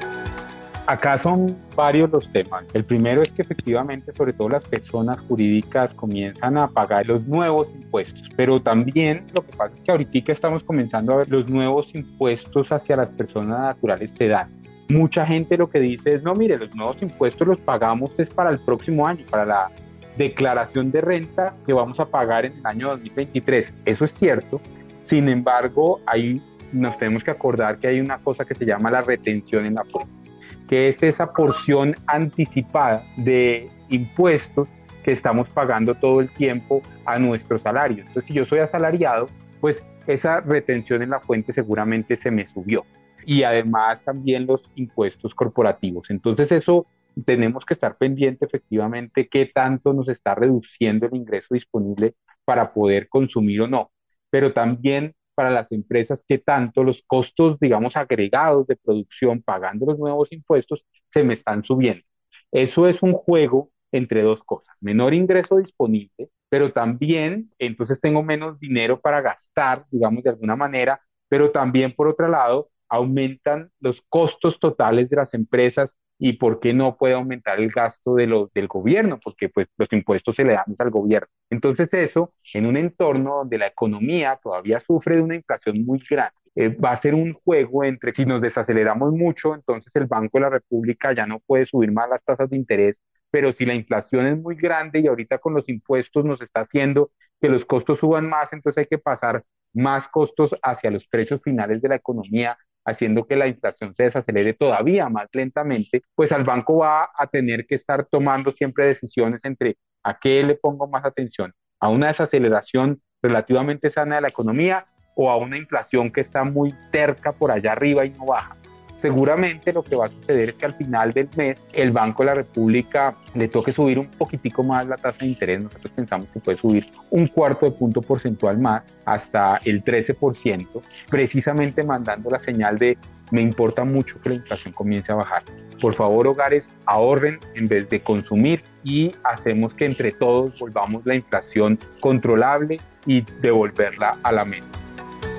Acá 0.85 1.18
son 1.18 1.56
varios 1.75 2.09
los 2.12 2.31
temas. 2.31 2.65
El 2.74 2.83
primero 2.83 3.21
es 3.21 3.31
que 3.31 3.41
efectivamente, 3.41 4.12
sobre 4.12 4.33
todo 4.33 4.50
las 4.50 4.63
personas 4.65 5.19
jurídicas 5.21 5.94
comienzan 5.94 6.57
a 6.57 6.68
pagar 6.68 7.07
los 7.07 7.25
nuevos 7.25 7.74
impuestos, 7.74 8.30
pero 8.35 8.61
también 8.61 9.25
lo 9.33 9.45
que 9.45 9.56
pasa 9.56 9.73
es 9.75 9.81
que 9.81 9.92
ahorita 9.92 10.31
estamos 10.31 10.63
comenzando 10.63 11.13
a 11.13 11.18
ver 11.18 11.30
los 11.30 11.49
nuevos 11.49 11.95
impuestos 11.95 12.71
hacia 12.71 12.97
las 12.97 13.09
personas 13.11 13.59
naturales 13.59 14.11
se 14.11 14.28
dan 14.28 14.63
mucha 14.90 15.25
gente 15.25 15.57
lo 15.57 15.69
que 15.69 15.80
dice 15.80 16.16
es, 16.16 16.23
no, 16.23 16.33
mire, 16.33 16.57
los 16.57 16.73
nuevos 16.75 17.02
impuestos 17.02 17.47
los 17.47 17.59
pagamos 17.59 18.11
es 18.18 18.30
para 18.30 18.49
el 18.49 18.59
próximo 18.59 19.07
año, 19.07 19.25
para 19.30 19.45
la 19.45 19.71
declaración 20.18 20.92
de 20.92 21.02
renta 21.02 21.54
que 21.66 21.73
vamos 21.73 21.99
a 21.99 22.06
pagar 22.06 22.45
en 22.45 22.54
el 22.54 22.66
año 22.66 22.90
2023. 22.90 23.73
Eso 23.85 24.06
es 24.06 24.13
cierto. 24.13 24.61
Sin 25.02 25.28
embargo, 25.28 25.99
ahí 26.06 26.42
nos 26.71 26.97
tenemos 26.97 27.23
que 27.23 27.31
acordar 27.31 27.78
que 27.78 27.87
hay 27.87 27.99
una 27.99 28.19
cosa 28.19 28.45
que 28.45 28.56
se 28.56 28.66
llama 28.66 28.92
la 28.92 29.02
retención 29.02 29.66
en 29.66 29.75
la 29.75 29.83
fuente, 29.85 30.22
que 30.68 30.90
es 30.90 31.02
esa 31.04 31.34
porción 31.34 31.96
anticipada 32.08 33.06
de 33.18 33.70
impuestos 33.90 34.68
que 35.04 35.12
estamos 35.12 35.50
pagando 35.50 35.96
todo 35.96 36.22
el 36.22 36.30
tiempo 36.30 36.82
a 37.06 37.20
nuestro 37.20 37.60
salario. 37.60 38.00
Entonces, 38.00 38.26
si 38.26 38.34
yo 38.34 38.46
soy 38.46 38.60
asalariado, 38.60 39.28
pues 39.60 39.84
esa 40.08 40.42
retención 40.42 41.02
en 41.02 41.12
la 41.12 41.20
fuente 41.20 41.54
seguramente 41.54 42.16
se 42.16 42.32
me 42.32 42.46
subió 42.46 42.86
y 43.26 43.44
además 43.44 44.04
también 44.04 44.46
los 44.46 44.70
impuestos 44.76 45.34
corporativos. 45.34 46.10
Entonces 46.10 46.52
eso 46.52 46.88
tenemos 47.26 47.66
que 47.66 47.74
estar 47.74 47.98
pendiente 47.98 48.46
efectivamente 48.46 49.28
qué 49.28 49.50
tanto 49.54 49.94
nos 49.94 50.10
está 50.10 50.36
reduciendo 50.36 51.06
el 51.06 51.16
ingreso 51.16 51.54
disponible 51.54 52.16
para 52.44 52.74
poder 52.74 53.08
consumir 53.08 53.62
o 53.62 53.68
no, 53.68 53.92
pero 54.30 54.54
también 54.54 55.14
para 55.35 55.49
las 55.49 55.71
empresas 55.71 56.19
qué 56.28 56.37
tanto 56.40 56.83
los 56.83 57.04
costos, 57.07 57.59
digamos, 57.59 57.95
agregados 57.97 58.68
de 58.68 58.75
producción 58.78 59.42
pagando 59.42 59.85
los 59.87 59.99
nuevos 59.99 60.31
impuestos 60.31 60.85
se 61.11 61.23
me 61.23 61.33
están 61.33 61.63
subiendo. 61.63 62.04
Eso 62.52 62.87
es 62.87 63.02
un 63.04 63.13
juego 63.13 63.71
entre 63.92 64.21
dos 64.21 64.44
cosas, 64.44 64.75
menor 64.81 65.13
ingreso 65.13 65.57
disponible, 65.57 66.30
pero 66.49 66.71
también 66.73 67.52
entonces 67.59 67.99
tengo 68.02 68.23
menos 68.23 68.59
dinero 68.59 68.99
para 68.99 69.21
gastar, 69.21 69.85
digamos, 69.92 70.23
de 70.23 70.31
alguna 70.31 70.56
manera, 70.56 71.02
pero 71.28 71.52
también 71.52 71.94
por 71.95 72.07
otro 72.07 72.28
lado 72.28 72.69
aumentan 72.90 73.71
los 73.80 74.02
costos 74.09 74.59
totales 74.59 75.09
de 75.09 75.16
las 75.16 75.33
empresas 75.33 75.95
y 76.20 76.34
por 76.34 76.60
qué 76.60 76.74
no 76.74 76.98
puede 76.98 77.16
aumentar 77.16 77.60
el 77.60 77.70
gasto 77.70 78.16
de 78.16 78.28
lo, 78.28 78.50
del 78.54 78.68
gobierno, 78.68 79.20
porque 79.24 79.50
pues 79.50 79.68
los 79.78 79.92
impuestos 79.92 80.36
se 80.36 80.46
le 80.46 80.54
dan 80.54 80.76
al 80.78 80.90
gobierno. 80.90 81.28
Entonces 81.50 81.94
eso, 81.94 82.34
en 82.54 82.66
un 82.66 82.78
entorno 82.78 83.38
donde 83.38 83.58
la 83.58 83.68
economía 83.68 84.40
todavía 84.42 84.80
sufre 84.80 85.18
de 85.18 85.22
una 85.22 85.36
inflación 85.36 85.84
muy 85.86 86.00
grande, 86.10 86.34
eh, 86.56 86.70
va 86.70 86.92
a 86.92 86.96
ser 86.96 87.16
un 87.16 87.34
juego 87.34 87.84
entre 87.84 88.14
si 88.14 88.26
nos 88.26 88.42
desaceleramos 88.42 89.12
mucho, 89.12 89.56
entonces 89.56 89.96
el 89.96 90.06
Banco 90.06 90.38
de 90.38 90.42
la 90.42 90.50
República 90.50 91.14
ya 91.14 91.26
no 91.26 91.40
puede 91.40 91.66
subir 91.66 91.92
más 91.92 92.10
las 92.10 92.24
tasas 92.24 92.50
de 92.50 92.58
interés 92.58 92.96
pero 93.34 93.52
si 93.52 93.66
la 93.66 93.74
inflación 93.74 94.28
es 94.28 94.38
muy 94.40 94.56
grande 94.56 95.00
y 95.00 95.08
ahorita 95.08 95.40
con 95.40 95.56
los 95.56 95.68
impuestos 95.68 96.24
nos 96.24 96.40
está 96.44 96.62
haciendo 96.62 97.10
que 97.42 97.50
los 97.50 97.66
costos 97.66 97.98
suban 97.98 98.30
más, 98.30 98.54
entonces 98.54 98.82
hay 98.82 98.86
que 98.86 99.00
pasar 99.00 99.44
más 99.74 100.08
costos 100.08 100.56
hacia 100.62 100.92
los 100.92 101.08
precios 101.08 101.42
finales 101.42 101.82
de 101.82 101.90
la 101.90 101.96
economía, 101.96 102.56
haciendo 102.85 103.25
que 103.25 103.35
la 103.35 103.47
inflación 103.47 103.94
se 103.95 104.04
desacelere 104.04 104.54
todavía 104.54 105.09
más 105.09 105.28
lentamente, 105.31 106.04
pues 106.16 106.31
al 106.31 106.44
banco 106.44 106.78
va 106.78 107.09
a 107.16 107.28
tener 107.28 107.66
que 107.66 107.75
estar 107.75 108.06
tomando 108.06 108.52
siempre 108.52 108.87
decisiones 108.87 109.45
entre 109.45 109.78
a 110.04 110.19
qué 110.19 110.44
le 110.44 110.56
pongo 110.56 110.87
más 110.87 111.06
atención, 111.06 111.54
a 111.80 111.90
una 111.90 112.07
desaceleración 112.07 113.02
relativamente 113.21 113.90
sana 113.90 114.16
de 114.16 114.21
la 114.21 114.28
economía 114.28 114.85
o 115.16 115.30
a 115.30 115.37
una 115.37 115.57
inflación 115.57 116.11
que 116.11 116.21
está 116.21 116.44
muy 116.44 116.73
terca 116.92 117.31
por 117.31 117.52
allá 117.52 117.71
arriba 117.71 118.06
y 118.06 118.09
no 118.09 118.25
baja 118.25 118.57
seguramente 119.04 119.74
lo 119.74 119.83
que 119.83 119.98
va 119.98 120.06
a 120.06 120.10
suceder 120.10 120.50
es 120.50 120.56
que 120.56 120.66
al 120.66 120.76
final 120.76 121.12
del 121.12 121.28
mes 121.36 121.60
el 121.74 121.92
Banco 121.92 122.24
de 122.24 122.28
la 122.28 122.36
República 122.36 123.18
le 123.36 123.50
toque 123.50 123.74
subir 123.74 124.00
un 124.00 124.07
poquitico 124.07 124.64
más 124.64 124.88
la 124.88 124.95
tasa 124.95 125.18
de 125.19 125.26
interés. 125.26 125.62
Nosotros 125.62 125.92
pensamos 125.94 126.30
que 126.30 126.40
puede 126.40 126.57
subir 126.57 126.90
un 127.10 127.28
cuarto 127.28 127.66
de 127.66 127.74
punto 127.74 128.02
porcentual 128.02 128.57
más 128.60 128.81
hasta 129.04 129.60
el 129.66 129.83
13%, 129.83 130.81
precisamente 131.10 131.83
mandando 131.83 132.30
la 132.30 132.40
señal 132.40 132.80
de 132.80 132.98
me 133.30 133.42
importa 133.42 133.83
mucho 133.83 134.22
que 134.22 134.30
la 134.30 134.36
inflación 134.36 134.74
comience 134.74 135.12
a 135.12 135.16
bajar. 135.16 135.44
Por 135.81 135.95
favor, 135.95 136.26
hogares, 136.26 136.69
ahorren 136.86 137.40
en 137.56 137.68
vez 137.68 137.90
de 137.90 138.00
consumir 138.02 138.64
y 138.86 139.12
hacemos 139.26 139.74
que 139.74 139.83
entre 139.83 140.14
todos 140.14 140.57
volvamos 140.60 141.06
la 141.06 141.16
inflación 141.16 141.78
controlable 142.00 142.80
y 143.06 143.26
devolverla 143.42 144.18
a 144.24 144.31
la 144.31 144.45
meta. 144.45 144.82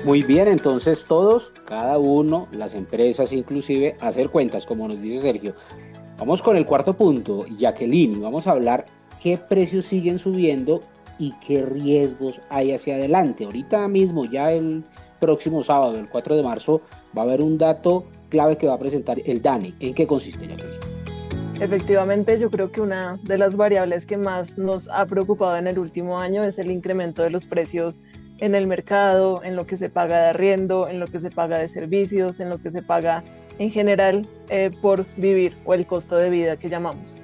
Muy 0.05 0.21
bien, 0.21 0.47
entonces 0.47 1.03
todos, 1.07 1.51
cada 1.65 1.97
uno, 1.97 2.47
las 2.51 2.75
empresas 2.75 3.33
inclusive, 3.33 3.97
hacer 3.99 4.29
cuentas, 4.29 4.67
como 4.67 4.87
nos 4.87 5.01
dice 5.01 5.19
Sergio. 5.19 5.55
Vamos 6.19 6.43
con 6.43 6.55
el 6.55 6.67
cuarto 6.67 6.93
punto, 6.93 7.43
Jacqueline, 7.57 8.21
vamos 8.21 8.45
a 8.45 8.51
hablar 8.51 8.85
qué 9.19 9.39
precios 9.39 9.85
siguen 9.85 10.19
subiendo 10.19 10.83
y 11.17 11.33
qué 11.39 11.63
riesgos 11.63 12.39
hay 12.49 12.71
hacia 12.71 12.97
adelante. 12.97 13.45
Ahorita 13.45 13.87
mismo, 13.87 14.25
ya 14.25 14.51
el 14.51 14.83
próximo 15.19 15.63
sábado, 15.63 15.97
el 15.97 16.07
4 16.07 16.35
de 16.35 16.43
marzo, 16.43 16.81
va 17.17 17.23
a 17.23 17.25
haber 17.25 17.41
un 17.41 17.57
dato 17.57 18.05
clave 18.29 18.59
que 18.59 18.67
va 18.67 18.75
a 18.75 18.79
presentar 18.79 19.19
el 19.25 19.41
DANE. 19.41 19.73
¿En 19.79 19.95
qué 19.95 20.05
consiste, 20.05 20.45
Jacqueline? 20.45 20.85
Efectivamente, 21.59 22.37
yo 22.37 22.51
creo 22.51 22.71
que 22.71 22.79
una 22.79 23.17
de 23.23 23.39
las 23.39 23.57
variables 23.57 24.05
que 24.05 24.17
más 24.17 24.55
nos 24.55 24.87
ha 24.89 25.07
preocupado 25.07 25.57
en 25.57 25.65
el 25.65 25.79
último 25.79 26.19
año 26.19 26.43
es 26.43 26.59
el 26.59 26.69
incremento 26.69 27.23
de 27.23 27.31
los 27.31 27.47
precios 27.47 28.03
en 28.39 28.55
el 28.55 28.67
mercado, 28.67 29.43
en 29.43 29.55
lo 29.55 29.65
que 29.65 29.77
se 29.77 29.89
paga 29.89 30.21
de 30.21 30.29
arriendo, 30.29 30.87
en 30.87 30.99
lo 30.99 31.07
que 31.07 31.19
se 31.19 31.31
paga 31.31 31.57
de 31.57 31.69
servicios, 31.69 32.39
en 32.39 32.49
lo 32.49 32.57
que 32.57 32.69
se 32.69 32.81
paga 32.81 33.23
en 33.59 33.71
general 33.71 34.27
eh, 34.49 34.71
por 34.81 35.05
vivir 35.15 35.57
o 35.65 35.73
el 35.73 35.87
costo 35.87 36.17
de 36.17 36.29
vida 36.29 36.57
que 36.57 36.69
llamamos. 36.69 37.17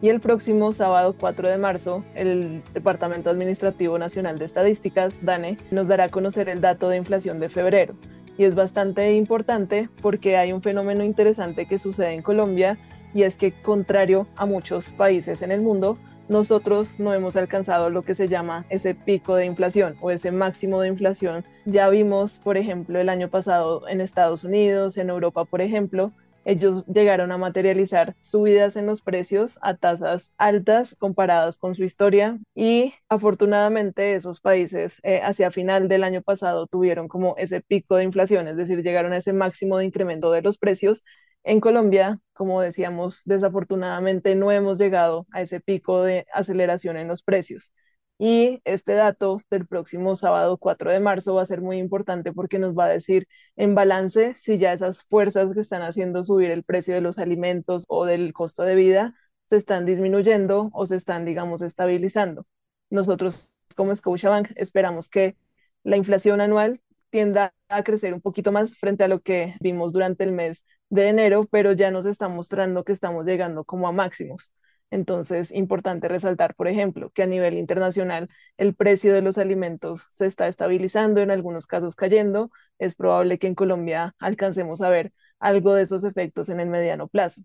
Y 0.00 0.10
el 0.10 0.20
próximo 0.20 0.72
sábado 0.72 1.14
4 1.18 1.50
de 1.50 1.58
marzo, 1.58 2.04
el 2.14 2.62
Departamento 2.72 3.30
Administrativo 3.30 3.98
Nacional 3.98 4.38
de 4.38 4.44
Estadísticas, 4.44 5.18
DANE, 5.22 5.56
nos 5.72 5.88
dará 5.88 6.04
a 6.04 6.08
conocer 6.08 6.48
el 6.48 6.60
dato 6.60 6.88
de 6.88 6.98
inflación 6.98 7.40
de 7.40 7.48
febrero. 7.48 7.94
Y 8.36 8.44
es 8.44 8.54
bastante 8.54 9.12
importante 9.14 9.88
porque 10.00 10.36
hay 10.36 10.52
un 10.52 10.62
fenómeno 10.62 11.02
interesante 11.02 11.66
que 11.66 11.80
sucede 11.80 12.12
en 12.12 12.22
Colombia 12.22 12.78
y 13.12 13.22
es 13.22 13.36
que 13.36 13.52
contrario 13.62 14.28
a 14.36 14.46
muchos 14.46 14.92
países 14.92 15.42
en 15.42 15.50
el 15.50 15.62
mundo, 15.62 15.98
nosotros 16.28 16.98
no 16.98 17.14
hemos 17.14 17.36
alcanzado 17.36 17.90
lo 17.90 18.02
que 18.02 18.14
se 18.14 18.28
llama 18.28 18.66
ese 18.68 18.94
pico 18.94 19.34
de 19.34 19.46
inflación 19.46 19.96
o 20.00 20.10
ese 20.10 20.30
máximo 20.30 20.80
de 20.80 20.88
inflación. 20.88 21.44
Ya 21.64 21.88
vimos, 21.88 22.40
por 22.42 22.56
ejemplo, 22.56 22.98
el 22.98 23.08
año 23.08 23.28
pasado 23.28 23.88
en 23.88 24.00
Estados 24.00 24.44
Unidos, 24.44 24.96
en 24.96 25.10
Europa, 25.10 25.44
por 25.44 25.60
ejemplo, 25.60 26.12
ellos 26.48 26.84
llegaron 26.86 27.30
a 27.30 27.36
materializar 27.38 28.16
subidas 28.22 28.76
en 28.76 28.86
los 28.86 29.02
precios 29.02 29.58
a 29.60 29.74
tasas 29.76 30.32
altas 30.38 30.96
comparadas 30.98 31.58
con 31.58 31.74
su 31.74 31.84
historia 31.84 32.38
y 32.54 32.94
afortunadamente 33.10 34.14
esos 34.14 34.40
países 34.40 34.98
eh, 35.02 35.20
hacia 35.22 35.50
final 35.50 35.88
del 35.88 36.04
año 36.04 36.22
pasado 36.22 36.66
tuvieron 36.66 37.06
como 37.06 37.34
ese 37.36 37.60
pico 37.60 37.96
de 37.96 38.04
inflación, 38.04 38.48
es 38.48 38.56
decir, 38.56 38.82
llegaron 38.82 39.12
a 39.12 39.18
ese 39.18 39.34
máximo 39.34 39.76
de 39.76 39.84
incremento 39.84 40.32
de 40.32 40.40
los 40.42 40.56
precios 40.56 41.04
en 41.44 41.60
Colombia, 41.60 42.18
como 42.32 42.62
decíamos, 42.62 43.20
desafortunadamente 43.26 44.34
no 44.34 44.50
hemos 44.50 44.78
llegado 44.78 45.26
a 45.32 45.42
ese 45.42 45.60
pico 45.60 46.02
de 46.02 46.26
aceleración 46.32 46.96
en 46.96 47.08
los 47.08 47.22
precios. 47.22 47.72
Y 48.20 48.60
este 48.64 48.94
dato 48.94 49.40
del 49.50 49.66
próximo 49.66 50.16
sábado 50.16 50.58
4 50.58 50.90
de 50.90 50.98
marzo 51.00 51.34
va 51.34 51.42
a 51.42 51.46
ser 51.46 51.60
muy 51.60 51.78
importante 51.78 52.32
porque 52.32 52.58
nos 52.58 52.76
va 52.76 52.86
a 52.86 52.88
decir 52.88 53.28
en 53.56 53.74
balance 53.76 54.34
si 54.34 54.58
ya 54.58 54.72
esas 54.72 55.04
fuerzas 55.04 55.48
que 55.54 55.60
están 55.60 55.82
haciendo 55.82 56.24
subir 56.24 56.50
el 56.50 56.64
precio 56.64 56.94
de 56.94 57.00
los 57.00 57.18
alimentos 57.18 57.84
o 57.88 58.06
del 58.06 58.32
costo 58.32 58.64
de 58.64 58.74
vida 58.74 59.14
se 59.48 59.56
están 59.56 59.86
disminuyendo 59.86 60.70
o 60.72 60.86
se 60.86 60.96
están, 60.96 61.24
digamos, 61.24 61.62
estabilizando. 61.62 62.44
Nosotros 62.90 63.50
como 63.76 63.94
Scotiabank 63.94 64.50
esperamos 64.56 65.08
que 65.08 65.36
la 65.84 65.96
inflación 65.96 66.40
anual 66.40 66.80
tienda 67.10 67.54
a 67.68 67.82
crecer 67.84 68.14
un 68.14 68.20
poquito 68.20 68.52
más 68.52 68.76
frente 68.76 69.04
a 69.04 69.08
lo 69.08 69.20
que 69.20 69.54
vimos 69.60 69.92
durante 69.92 70.24
el 70.24 70.32
mes 70.32 70.64
de 70.90 71.08
enero, 71.08 71.46
pero 71.50 71.72
ya 71.72 71.90
nos 71.90 72.06
está 72.06 72.28
mostrando 72.28 72.84
que 72.84 72.92
estamos 72.92 73.24
llegando 73.24 73.64
como 73.64 73.88
a 73.88 73.92
máximos. 73.92 74.52
Entonces, 74.90 75.50
importante 75.52 76.08
resaltar, 76.08 76.54
por 76.54 76.66
ejemplo, 76.68 77.10
que 77.10 77.22
a 77.22 77.26
nivel 77.26 77.56
internacional 77.58 78.28
el 78.56 78.74
precio 78.74 79.12
de 79.12 79.20
los 79.22 79.36
alimentos 79.36 80.06
se 80.10 80.26
está 80.26 80.48
estabilizando, 80.48 81.20
en 81.20 81.30
algunos 81.30 81.66
casos 81.66 81.94
cayendo. 81.94 82.50
Es 82.78 82.94
probable 82.94 83.38
que 83.38 83.48
en 83.48 83.54
Colombia 83.54 84.14
alcancemos 84.18 84.80
a 84.80 84.88
ver 84.90 85.12
algo 85.40 85.74
de 85.74 85.82
esos 85.82 86.04
efectos 86.04 86.48
en 86.48 86.60
el 86.60 86.68
mediano 86.70 87.06
plazo. 87.08 87.42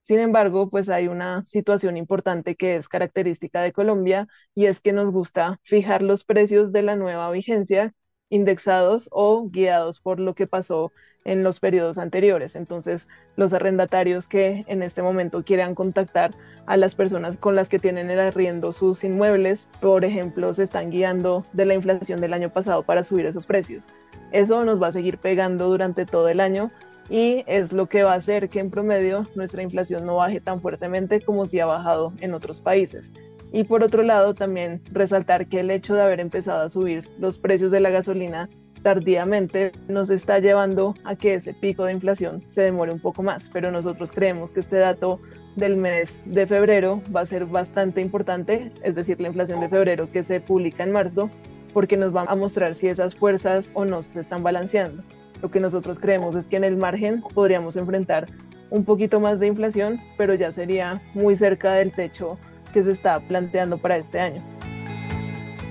Sin 0.00 0.20
embargo, 0.20 0.70
pues 0.70 0.88
hay 0.88 1.08
una 1.08 1.42
situación 1.44 1.96
importante 1.96 2.54
que 2.56 2.76
es 2.76 2.88
característica 2.88 3.60
de 3.62 3.72
Colombia 3.72 4.28
y 4.54 4.66
es 4.66 4.80
que 4.80 4.92
nos 4.92 5.10
gusta 5.10 5.60
fijar 5.64 6.02
los 6.02 6.24
precios 6.24 6.72
de 6.72 6.82
la 6.82 6.96
nueva 6.96 7.30
vigencia 7.30 7.92
indexados 8.30 9.08
o 9.12 9.48
guiados 9.48 10.00
por 10.00 10.20
lo 10.20 10.34
que 10.34 10.46
pasó 10.46 10.92
en 11.24 11.42
los 11.42 11.60
periodos 11.60 11.98
anteriores. 11.98 12.56
Entonces, 12.56 13.08
los 13.36 13.52
arrendatarios 13.52 14.28
que 14.28 14.64
en 14.68 14.82
este 14.82 15.02
momento 15.02 15.44
quieran 15.44 15.74
contactar 15.74 16.34
a 16.66 16.76
las 16.76 16.94
personas 16.94 17.36
con 17.36 17.56
las 17.56 17.68
que 17.68 17.78
tienen 17.78 18.10
el 18.10 18.20
arriendo 18.20 18.72
sus 18.72 19.04
inmuebles, 19.04 19.68
por 19.80 20.04
ejemplo, 20.04 20.54
se 20.54 20.62
están 20.62 20.90
guiando 20.90 21.44
de 21.52 21.64
la 21.64 21.74
inflación 21.74 22.20
del 22.20 22.32
año 22.32 22.52
pasado 22.52 22.84
para 22.84 23.02
subir 23.02 23.26
esos 23.26 23.46
precios. 23.46 23.88
Eso 24.32 24.64
nos 24.64 24.80
va 24.80 24.88
a 24.88 24.92
seguir 24.92 25.18
pegando 25.18 25.68
durante 25.68 26.06
todo 26.06 26.28
el 26.28 26.40
año 26.40 26.70
y 27.08 27.44
es 27.46 27.72
lo 27.72 27.86
que 27.86 28.02
va 28.02 28.12
a 28.12 28.16
hacer 28.16 28.48
que 28.48 28.60
en 28.60 28.70
promedio 28.70 29.26
nuestra 29.34 29.62
inflación 29.62 30.06
no 30.06 30.16
baje 30.16 30.40
tan 30.40 30.60
fuertemente 30.60 31.20
como 31.20 31.46
si 31.46 31.60
ha 31.60 31.66
bajado 31.66 32.12
en 32.20 32.34
otros 32.34 32.60
países. 32.60 33.12
Y 33.52 33.64
por 33.64 33.82
otro 33.82 34.02
lado, 34.02 34.34
también 34.34 34.82
resaltar 34.92 35.46
que 35.46 35.60
el 35.60 35.70
hecho 35.70 35.94
de 35.94 36.02
haber 36.02 36.20
empezado 36.20 36.62
a 36.62 36.68
subir 36.68 37.08
los 37.18 37.38
precios 37.38 37.70
de 37.70 37.80
la 37.80 37.90
gasolina 37.90 38.48
tardíamente 38.82 39.72
nos 39.88 40.10
está 40.10 40.38
llevando 40.38 40.94
a 41.04 41.16
que 41.16 41.34
ese 41.34 41.54
pico 41.54 41.84
de 41.84 41.92
inflación 41.92 42.42
se 42.46 42.62
demore 42.62 42.92
un 42.92 43.00
poco 43.00 43.22
más, 43.22 43.48
pero 43.52 43.72
nosotros 43.72 44.12
creemos 44.12 44.52
que 44.52 44.60
este 44.60 44.76
dato 44.76 45.20
del 45.56 45.76
mes 45.76 46.20
de 46.24 46.46
febrero 46.46 47.02
va 47.14 47.22
a 47.22 47.26
ser 47.26 47.46
bastante 47.46 48.00
importante, 48.00 48.70
es 48.82 48.94
decir, 48.94 49.20
la 49.20 49.26
inflación 49.26 49.58
de 49.58 49.68
febrero 49.68 50.08
que 50.10 50.22
se 50.22 50.40
publica 50.40 50.84
en 50.84 50.92
marzo, 50.92 51.30
porque 51.72 51.96
nos 51.96 52.14
va 52.14 52.26
a 52.28 52.36
mostrar 52.36 52.76
si 52.76 52.86
esas 52.86 53.16
fuerzas 53.16 53.70
o 53.74 53.84
no 53.84 54.02
se 54.02 54.20
están 54.20 54.44
balanceando. 54.44 55.02
Lo 55.42 55.50
que 55.50 55.58
nosotros 55.58 55.98
creemos 55.98 56.34
es 56.36 56.46
que 56.46 56.56
en 56.56 56.64
el 56.64 56.76
margen 56.76 57.22
podríamos 57.34 57.74
enfrentar 57.76 58.28
un 58.70 58.84
poquito 58.84 59.18
más 59.18 59.40
de 59.40 59.48
inflación, 59.48 60.00
pero 60.16 60.34
ya 60.34 60.52
sería 60.52 61.02
muy 61.12 61.34
cerca 61.34 61.74
del 61.74 61.92
techo 61.92 62.38
que 62.70 62.82
se 62.82 62.92
está 62.92 63.20
planteando 63.20 63.78
para 63.78 63.96
este 63.96 64.20
año. 64.20 64.42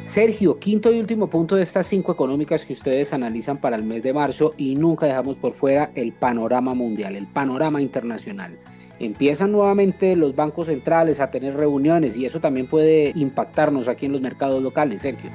Sergio, 0.06 0.60
quinto 0.60 0.94
y 0.94 1.00
último 1.00 1.28
punto 1.28 1.56
de 1.56 1.64
estas 1.64 1.88
cinco 1.88 2.12
económicas 2.12 2.64
que 2.64 2.74
ustedes 2.74 3.12
analizan 3.12 3.58
para 3.58 3.76
el 3.76 3.84
mes 3.84 4.04
de 4.04 4.14
marzo 4.14 4.54
y 4.56 4.76
nunca 4.76 5.08
dejamos 5.08 5.36
por 5.38 5.54
fuera 5.54 5.90
el 5.96 6.14
panorama 6.14 6.76
mundial, 6.76 7.16
el 7.16 7.26
panorama 7.26 7.82
internacional. 7.82 8.56
Empiezan 9.00 9.52
nuevamente 9.52 10.16
los 10.16 10.36
bancos 10.36 10.68
centrales 10.68 11.20
a 11.20 11.32
tener 11.32 11.56
reuniones 11.56 12.18
y 12.18 12.26
eso 12.26 12.40
también 12.40 12.68
puede 12.68 13.14
impactarnos 13.16 13.88
aquí 13.88 14.06
en 14.06 14.12
los 14.12 14.22
mercados 14.22 14.62
locales, 14.62 15.02
Sergio. 15.02 15.32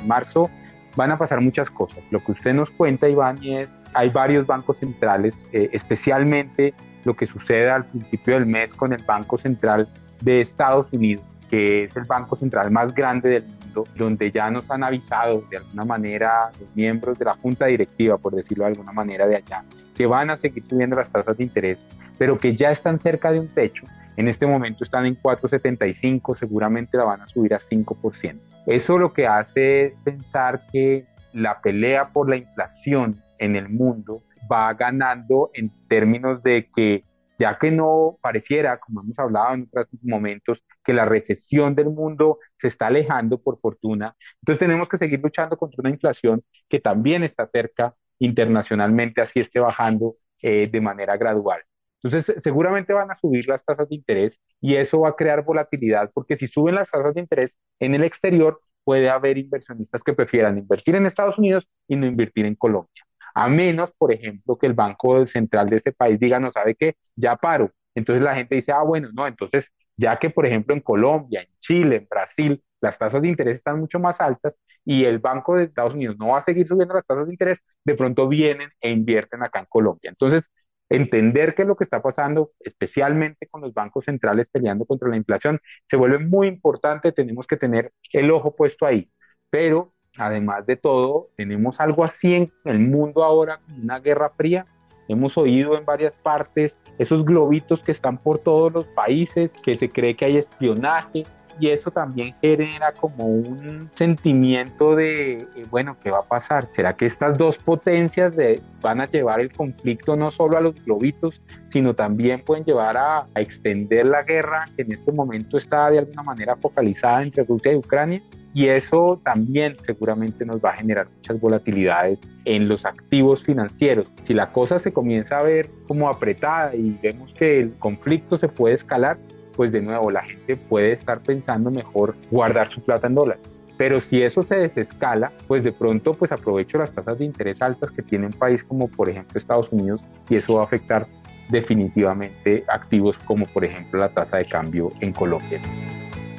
En 0.00 0.08
marzo 0.08 0.50
van 0.96 1.12
a 1.12 1.16
pasar 1.16 1.40
muchas 1.40 1.70
cosas. 1.70 2.00
Lo 2.10 2.22
que 2.24 2.32
usted 2.32 2.54
nos 2.54 2.70
cuenta, 2.70 3.08
Iván, 3.08 3.38
es 3.44 3.70
hay 3.94 4.10
varios 4.10 4.46
bancos 4.46 4.78
centrales, 4.78 5.46
eh, 5.52 5.70
especialmente 5.72 6.74
lo 7.04 7.14
que 7.14 7.26
sucede 7.26 7.70
al 7.70 7.86
principio 7.86 8.34
del 8.34 8.46
mes 8.46 8.74
con 8.74 8.92
el 8.92 9.02
Banco 9.04 9.38
Central 9.38 9.88
de 10.20 10.40
Estados 10.40 10.92
Unidos, 10.92 11.24
que 11.50 11.84
es 11.84 11.96
el 11.96 12.04
banco 12.04 12.36
central 12.36 12.70
más 12.70 12.94
grande 12.94 13.30
del 13.30 13.44
mundo, 13.44 13.84
donde 13.96 14.30
ya 14.30 14.50
nos 14.50 14.70
han 14.70 14.84
avisado 14.84 15.44
de 15.50 15.58
alguna 15.58 15.84
manera 15.84 16.50
los 16.60 16.68
miembros 16.74 17.18
de 17.18 17.24
la 17.24 17.34
junta 17.34 17.66
directiva, 17.66 18.18
por 18.18 18.34
decirlo 18.34 18.64
de 18.64 18.70
alguna 18.70 18.92
manera, 18.92 19.26
de 19.26 19.36
allá, 19.36 19.64
que 19.94 20.06
van 20.06 20.30
a 20.30 20.36
seguir 20.36 20.64
subiendo 20.64 20.96
las 20.96 21.10
tasas 21.10 21.36
de 21.36 21.44
interés, 21.44 21.78
pero 22.18 22.38
que 22.38 22.56
ya 22.56 22.70
están 22.70 23.00
cerca 23.00 23.32
de 23.32 23.40
un 23.40 23.48
techo. 23.48 23.86
En 24.16 24.28
este 24.28 24.46
momento 24.46 24.84
están 24.84 25.06
en 25.06 25.20
4,75, 25.20 26.36
seguramente 26.36 26.96
la 26.96 27.04
van 27.04 27.20
a 27.20 27.26
subir 27.26 27.52
a 27.54 27.58
5%. 27.58 28.38
Eso 28.66 28.98
lo 28.98 29.12
que 29.12 29.26
hace 29.26 29.86
es 29.86 29.96
pensar 29.98 30.62
que 30.70 31.06
la 31.32 31.60
pelea 31.60 32.06
por 32.06 32.30
la 32.30 32.36
inflación 32.36 33.20
en 33.38 33.56
el 33.56 33.68
mundo 33.68 34.22
va 34.50 34.72
ganando 34.74 35.50
en 35.54 35.70
términos 35.88 36.42
de 36.42 36.68
que 36.74 37.04
ya 37.38 37.58
que 37.58 37.70
no 37.70 38.18
pareciera, 38.22 38.78
como 38.78 39.02
hemos 39.02 39.18
hablado 39.18 39.54
en 39.54 39.68
otros 39.72 40.02
momentos, 40.02 40.62
que 40.84 40.92
la 40.92 41.04
recesión 41.04 41.74
del 41.74 41.90
mundo 41.90 42.38
se 42.58 42.68
está 42.68 42.86
alejando 42.88 43.40
por 43.40 43.60
fortuna. 43.60 44.14
Entonces 44.40 44.60
tenemos 44.60 44.88
que 44.88 44.98
seguir 44.98 45.20
luchando 45.20 45.56
contra 45.56 45.80
una 45.80 45.90
inflación 45.90 46.42
que 46.68 46.80
también 46.80 47.22
está 47.24 47.48
cerca 47.52 47.94
internacionalmente, 48.18 49.20
así 49.20 49.40
esté 49.40 49.60
bajando 49.60 50.16
eh, 50.42 50.68
de 50.70 50.80
manera 50.80 51.16
gradual. 51.16 51.62
Entonces, 52.02 52.42
seguramente 52.42 52.92
van 52.92 53.10
a 53.10 53.14
subir 53.14 53.48
las 53.48 53.64
tasas 53.64 53.88
de 53.88 53.96
interés 53.96 54.38
y 54.60 54.76
eso 54.76 55.00
va 55.00 55.10
a 55.10 55.16
crear 55.16 55.42
volatilidad, 55.44 56.10
porque 56.12 56.36
si 56.36 56.46
suben 56.46 56.74
las 56.74 56.90
tasas 56.90 57.14
de 57.14 57.20
interés 57.20 57.58
en 57.80 57.94
el 57.94 58.04
exterior, 58.04 58.60
puede 58.84 59.08
haber 59.08 59.38
inversionistas 59.38 60.02
que 60.02 60.12
prefieran 60.12 60.58
invertir 60.58 60.96
en 60.96 61.06
Estados 61.06 61.38
Unidos 61.38 61.68
y 61.88 61.96
no 61.96 62.06
invertir 62.06 62.44
en 62.44 62.54
Colombia. 62.56 63.03
A 63.34 63.48
menos, 63.48 63.92
por 63.98 64.12
ejemplo, 64.12 64.56
que 64.58 64.66
el 64.66 64.74
Banco 64.74 65.26
Central 65.26 65.68
de 65.68 65.76
este 65.76 65.92
país 65.92 66.18
diga, 66.20 66.38
no 66.40 66.52
sabe 66.52 66.74
qué, 66.76 66.96
ya 67.16 67.36
paro. 67.36 67.70
Entonces 67.94 68.22
la 68.22 68.34
gente 68.34 68.54
dice, 68.56 68.72
ah, 68.72 68.82
bueno, 68.82 69.08
no, 69.12 69.26
entonces 69.26 69.70
ya 69.96 70.18
que, 70.18 70.30
por 70.30 70.46
ejemplo, 70.46 70.74
en 70.74 70.80
Colombia, 70.80 71.42
en 71.42 71.48
Chile, 71.60 71.96
en 71.96 72.06
Brasil, 72.08 72.62
las 72.80 72.98
tasas 72.98 73.22
de 73.22 73.28
interés 73.28 73.56
están 73.56 73.78
mucho 73.80 73.98
más 73.98 74.20
altas 74.20 74.58
y 74.84 75.04
el 75.04 75.18
Banco 75.18 75.56
de 75.56 75.64
Estados 75.64 75.94
Unidos 75.94 76.16
no 76.18 76.28
va 76.28 76.38
a 76.38 76.42
seguir 76.42 76.66
subiendo 76.66 76.94
las 76.94 77.06
tasas 77.06 77.26
de 77.26 77.32
interés, 77.32 77.58
de 77.84 77.94
pronto 77.94 78.28
vienen 78.28 78.70
e 78.80 78.90
invierten 78.90 79.42
acá 79.42 79.60
en 79.60 79.66
Colombia. 79.66 80.10
Entonces, 80.10 80.50
entender 80.88 81.54
qué 81.54 81.62
es 81.62 81.68
lo 81.68 81.76
que 81.76 81.84
está 81.84 82.02
pasando, 82.02 82.52
especialmente 82.60 83.46
con 83.50 83.62
los 83.62 83.72
bancos 83.72 84.04
centrales 84.04 84.48
peleando 84.50 84.84
contra 84.86 85.08
la 85.08 85.16
inflación, 85.16 85.60
se 85.88 85.96
vuelve 85.96 86.18
muy 86.18 86.46
importante, 86.48 87.12
tenemos 87.12 87.46
que 87.46 87.56
tener 87.56 87.92
el 88.12 88.30
ojo 88.30 88.54
puesto 88.54 88.86
ahí. 88.86 89.10
Pero, 89.50 89.93
además 90.16 90.66
de 90.66 90.76
todo, 90.76 91.28
tenemos 91.36 91.80
algo 91.80 92.04
así 92.04 92.34
en 92.34 92.52
el 92.64 92.78
mundo 92.78 93.24
ahora, 93.24 93.60
una 93.82 93.98
guerra 94.00 94.30
fría. 94.30 94.66
Hemos 95.08 95.36
oído 95.36 95.76
en 95.76 95.84
varias 95.84 96.14
partes 96.22 96.76
esos 96.98 97.24
globitos 97.24 97.82
que 97.82 97.92
están 97.92 98.18
por 98.18 98.38
todos 98.38 98.72
los 98.72 98.86
países, 98.86 99.52
que 99.62 99.74
se 99.74 99.90
cree 99.90 100.16
que 100.16 100.24
hay 100.24 100.36
espionaje, 100.38 101.24
y 101.60 101.68
eso 101.68 101.90
también 101.90 102.34
genera 102.40 102.92
como 102.92 103.26
un 103.26 103.90
sentimiento 103.94 104.96
de, 104.96 105.42
eh, 105.42 105.66
bueno, 105.70 105.96
¿qué 106.02 106.10
va 106.10 106.18
a 106.18 106.24
pasar? 106.24 106.68
¿Será 106.74 106.96
que 106.96 107.06
estas 107.06 107.38
dos 107.38 107.58
potencias 107.58 108.34
van 108.80 109.00
a 109.00 109.06
llevar 109.06 109.40
el 109.40 109.52
conflicto 109.52 110.16
no 110.16 110.30
solo 110.30 110.58
a 110.58 110.60
los 110.60 110.74
globitos, 110.84 111.40
sino 111.68 111.94
también 111.94 112.42
pueden 112.42 112.64
llevar 112.64 112.96
a 112.96 113.26
extender 113.36 114.06
la 114.06 114.22
guerra 114.22 114.66
que 114.76 114.82
en 114.82 114.92
este 114.92 115.12
momento 115.12 115.58
está 115.58 115.90
de 115.90 116.00
alguna 116.00 116.22
manera 116.22 116.56
focalizada 116.56 117.22
entre 117.22 117.44
Rusia 117.44 117.72
y 117.72 117.76
Ucrania? 117.76 118.22
Y 118.54 118.68
eso 118.68 119.20
también 119.24 119.76
seguramente 119.84 120.46
nos 120.46 120.64
va 120.64 120.70
a 120.70 120.76
generar 120.76 121.08
muchas 121.16 121.40
volatilidades 121.40 122.20
en 122.44 122.68
los 122.68 122.86
activos 122.86 123.42
financieros. 123.42 124.06
Si 124.26 124.32
la 124.32 124.52
cosa 124.52 124.78
se 124.78 124.92
comienza 124.92 125.40
a 125.40 125.42
ver 125.42 125.68
como 125.88 126.08
apretada 126.08 126.74
y 126.74 126.96
vemos 127.02 127.34
que 127.34 127.58
el 127.58 127.74
conflicto 127.74 128.38
se 128.38 128.48
puede 128.48 128.76
escalar, 128.76 129.18
pues 129.56 129.72
de 129.72 129.82
nuevo 129.82 130.08
la 130.10 130.22
gente 130.22 130.56
puede 130.56 130.92
estar 130.92 131.20
pensando 131.20 131.72
mejor 131.72 132.14
guardar 132.30 132.68
su 132.68 132.80
plata 132.80 133.08
en 133.08 133.16
dólares. 133.16 133.42
Pero 133.76 134.00
si 134.00 134.22
eso 134.22 134.42
se 134.42 134.54
desescala, 134.54 135.32
pues 135.48 135.64
de 135.64 135.72
pronto 135.72 136.14
pues 136.14 136.30
aprovecho 136.30 136.78
las 136.78 136.92
tasas 136.92 137.18
de 137.18 137.24
interés 137.24 137.60
altas 137.60 137.90
que 137.90 138.02
tiene 138.02 138.26
un 138.26 138.32
país 138.32 138.62
como 138.62 138.86
por 138.86 139.08
ejemplo 139.08 139.36
Estados 139.36 139.68
Unidos 139.72 140.00
y 140.28 140.36
eso 140.36 140.54
va 140.54 140.60
a 140.60 140.64
afectar 140.64 141.08
definitivamente 141.50 142.64
activos 142.68 143.18
como 143.24 143.46
por 143.46 143.64
ejemplo 143.64 143.98
la 143.98 144.10
tasa 144.10 144.36
de 144.36 144.46
cambio 144.46 144.92
en 145.00 145.12
Colombia. 145.12 145.60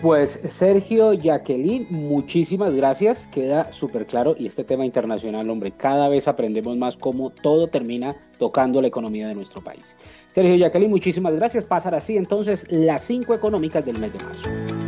Pues 0.05 0.39
Sergio, 0.45 1.13
Jacqueline, 1.13 1.87
muchísimas 1.89 2.75
gracias. 2.75 3.25
Queda 3.33 3.71
súper 3.71 4.05
claro 4.05 4.35
y 4.37 4.45
este 4.45 4.63
tema 4.63 4.85
internacional, 4.85 5.49
hombre, 5.49 5.71
cada 5.71 6.09
vez 6.09 6.27
aprendemos 6.27 6.77
más 6.77 6.95
cómo 6.95 7.31
todo 7.31 7.69
termina 7.69 8.15
tocando 8.37 8.79
la 8.83 8.87
economía 8.87 9.27
de 9.27 9.33
nuestro 9.33 9.63
país. 9.63 9.95
Sergio, 10.29 10.57
Jacqueline, 10.57 10.91
muchísimas 10.91 11.33
gracias. 11.33 11.63
Pasar 11.63 11.95
así 11.95 12.17
entonces 12.17 12.67
las 12.69 13.03
cinco 13.03 13.33
económicas 13.33 13.83
del 13.83 13.97
mes 13.97 14.13
de 14.13 14.19
marzo. 14.19 14.84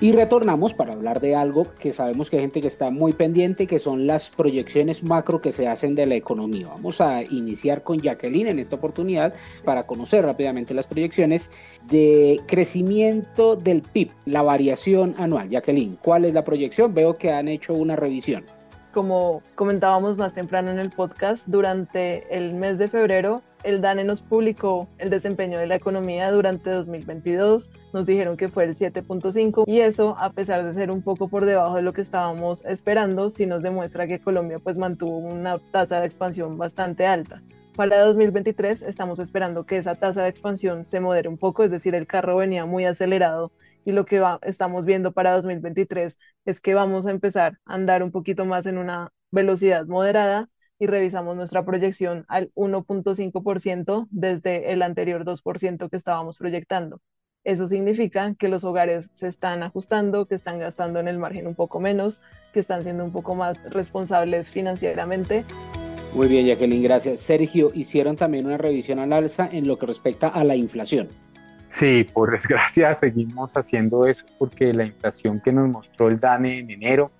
Y 0.00 0.12
retornamos 0.12 0.74
para 0.74 0.92
hablar 0.92 1.20
de 1.20 1.34
algo 1.34 1.66
que 1.80 1.90
sabemos 1.90 2.30
que 2.30 2.36
hay 2.36 2.42
gente 2.42 2.60
que 2.60 2.68
está 2.68 2.88
muy 2.88 3.14
pendiente, 3.14 3.66
que 3.66 3.80
son 3.80 4.06
las 4.06 4.30
proyecciones 4.30 5.02
macro 5.02 5.40
que 5.40 5.50
se 5.50 5.66
hacen 5.66 5.96
de 5.96 6.06
la 6.06 6.14
economía. 6.14 6.68
Vamos 6.68 7.00
a 7.00 7.24
iniciar 7.24 7.82
con 7.82 7.98
Jacqueline 7.98 8.46
en 8.46 8.60
esta 8.60 8.76
oportunidad 8.76 9.34
para 9.64 9.86
conocer 9.86 10.24
rápidamente 10.24 10.72
las 10.72 10.86
proyecciones 10.86 11.50
de 11.90 12.40
crecimiento 12.46 13.56
del 13.56 13.82
PIB, 13.82 14.10
la 14.24 14.42
variación 14.42 15.16
anual. 15.18 15.50
Jacqueline, 15.50 15.98
¿cuál 16.00 16.26
es 16.26 16.32
la 16.32 16.44
proyección? 16.44 16.94
Veo 16.94 17.18
que 17.18 17.32
han 17.32 17.48
hecho 17.48 17.74
una 17.74 17.96
revisión. 17.96 18.44
Como 18.92 19.42
comentábamos 19.54 20.18
más 20.18 20.34
temprano 20.34 20.70
en 20.70 20.78
el 20.78 20.90
podcast, 20.90 21.46
durante 21.46 22.36
el 22.36 22.54
mes 22.54 22.78
de 22.78 22.88
febrero 22.88 23.42
el 23.64 23.80
DANE 23.80 24.04
nos 24.04 24.20
publicó 24.20 24.88
el 24.98 25.10
desempeño 25.10 25.58
de 25.58 25.66
la 25.66 25.74
economía 25.74 26.30
durante 26.30 26.70
2022, 26.70 27.70
nos 27.92 28.06
dijeron 28.06 28.36
que 28.36 28.48
fue 28.48 28.64
el 28.64 28.76
7.5 28.76 29.64
y 29.66 29.80
eso, 29.80 30.16
a 30.18 30.30
pesar 30.30 30.64
de 30.64 30.74
ser 30.74 30.90
un 30.90 31.02
poco 31.02 31.28
por 31.28 31.44
debajo 31.44 31.74
de 31.74 31.82
lo 31.82 31.92
que 31.92 32.00
estábamos 32.00 32.64
esperando, 32.64 33.30
sí 33.30 33.46
nos 33.46 33.62
demuestra 33.62 34.06
que 34.06 34.20
Colombia 34.20 34.58
pues 34.58 34.78
mantuvo 34.78 35.18
una 35.18 35.58
tasa 35.72 36.00
de 36.00 36.06
expansión 36.06 36.56
bastante 36.56 37.06
alta. 37.06 37.42
Para 37.78 38.00
2023 38.00 38.82
estamos 38.82 39.20
esperando 39.20 39.64
que 39.64 39.76
esa 39.76 39.94
tasa 39.94 40.24
de 40.24 40.28
expansión 40.28 40.82
se 40.82 40.98
modere 40.98 41.28
un 41.28 41.38
poco, 41.38 41.62
es 41.62 41.70
decir, 41.70 41.94
el 41.94 42.08
carro 42.08 42.34
venía 42.34 42.66
muy 42.66 42.84
acelerado 42.84 43.52
y 43.84 43.92
lo 43.92 44.04
que 44.04 44.20
estamos 44.42 44.84
viendo 44.84 45.12
para 45.12 45.30
2023 45.34 46.18
es 46.44 46.60
que 46.60 46.74
vamos 46.74 47.06
a 47.06 47.12
empezar 47.12 47.60
a 47.66 47.74
andar 47.74 48.02
un 48.02 48.10
poquito 48.10 48.44
más 48.46 48.66
en 48.66 48.78
una 48.78 49.12
velocidad 49.30 49.86
moderada 49.86 50.48
y 50.80 50.88
revisamos 50.88 51.36
nuestra 51.36 51.64
proyección 51.64 52.24
al 52.26 52.50
1.5% 52.56 54.08
desde 54.10 54.72
el 54.72 54.82
anterior 54.82 55.24
2% 55.24 55.88
que 55.88 55.96
estábamos 55.96 56.36
proyectando. 56.36 57.00
Eso 57.44 57.68
significa 57.68 58.34
que 58.34 58.48
los 58.48 58.64
hogares 58.64 59.08
se 59.12 59.28
están 59.28 59.62
ajustando, 59.62 60.26
que 60.26 60.34
están 60.34 60.58
gastando 60.58 60.98
en 60.98 61.06
el 61.06 61.20
margen 61.20 61.46
un 61.46 61.54
poco 61.54 61.78
menos, 61.78 62.22
que 62.52 62.58
están 62.58 62.82
siendo 62.82 63.04
un 63.04 63.12
poco 63.12 63.36
más 63.36 63.72
responsables 63.72 64.50
financieramente. 64.50 65.44
Muy 66.14 66.26
bien, 66.26 66.46
Jacqueline, 66.46 66.82
gracias. 66.82 67.20
Sergio, 67.20 67.70
hicieron 67.74 68.16
también 68.16 68.46
una 68.46 68.56
revisión 68.56 68.98
al 68.98 69.12
alza 69.12 69.48
en 69.50 69.66
lo 69.66 69.78
que 69.78 69.86
respecta 69.86 70.28
a 70.28 70.42
la 70.42 70.56
inflación. 70.56 71.08
Sí, 71.68 72.04
por 72.12 72.32
desgracia 72.32 72.94
seguimos 72.96 73.56
haciendo 73.56 74.06
eso 74.06 74.24
porque 74.38 74.72
la 74.72 74.84
inflación 74.84 75.40
que 75.40 75.52
nos 75.52 75.68
mostró 75.68 76.08
el 76.08 76.18
DANE 76.18 76.60
en 76.60 76.70
enero, 76.70 77.10